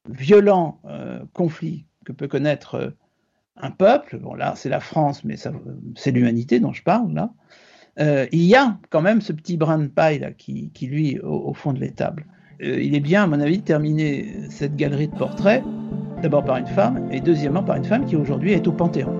violent 0.08 0.80
euh, 0.84 1.20
conflit 1.32 1.86
que 2.04 2.12
peut 2.12 2.28
connaître 2.28 2.74
euh, 2.74 2.90
un 3.56 3.70
peuple, 3.70 4.18
bon 4.18 4.34
là 4.34 4.54
c'est 4.56 4.68
la 4.68 4.80
France, 4.80 5.24
mais 5.24 5.36
c'est 5.36 6.10
l'humanité 6.10 6.58
dont 6.58 6.72
je 6.72 6.82
parle 6.82 7.12
là, 7.12 7.32
euh, 8.00 8.26
il 8.32 8.42
y 8.42 8.54
a 8.54 8.78
quand 8.90 9.02
même 9.02 9.20
ce 9.20 9.32
petit 9.32 9.56
brin 9.56 9.78
de 9.78 9.86
paille 9.86 10.18
là 10.18 10.30
qui, 10.32 10.70
lui 10.80 11.20
au, 11.20 11.50
au, 11.50 11.54
fond 11.54 11.72
de 11.72 11.80
l'étable. 11.80 12.24
il 12.60 12.94
est 12.94 13.00
bien, 13.00 13.24
à 13.24 13.26
mon 13.26 13.40
avis, 13.40 13.58
de 13.58 13.64
terminer 13.64 14.34
cette 14.50 14.76
galerie 14.76 15.08
de 15.08 15.16
portraits, 15.16 15.62
d'abord 16.22 16.44
par 16.44 16.56
une 16.56 16.66
femme, 16.66 17.08
et 17.10 17.20
deuxièmement 17.20 17.62
par 17.62 17.76
une 17.76 17.84
femme 17.84 18.06
qui 18.06 18.16
aujourd'hui 18.16 18.52
est 18.52 18.66
au 18.66 18.72
Panthéon. 18.72 19.12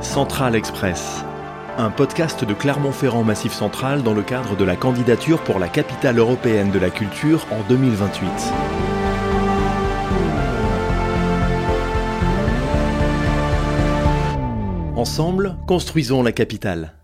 Central 0.00 0.54
Express, 0.54 1.24
un 1.76 1.90
podcast 1.90 2.44
de 2.44 2.54
Clermont-Ferrand 2.54 3.24
Massif 3.24 3.52
Central 3.52 4.02
dans 4.02 4.14
le 4.14 4.22
cadre 4.22 4.56
de 4.56 4.64
la 4.64 4.76
candidature 4.76 5.42
pour 5.42 5.58
la 5.58 5.68
capitale 5.68 6.18
européenne 6.18 6.70
de 6.70 6.78
la 6.78 6.90
culture 6.90 7.46
en 7.50 7.68
2028. 7.68 8.97
Ensemble, 14.98 15.54
construisons 15.68 16.24
la 16.24 16.32
capitale. 16.32 16.97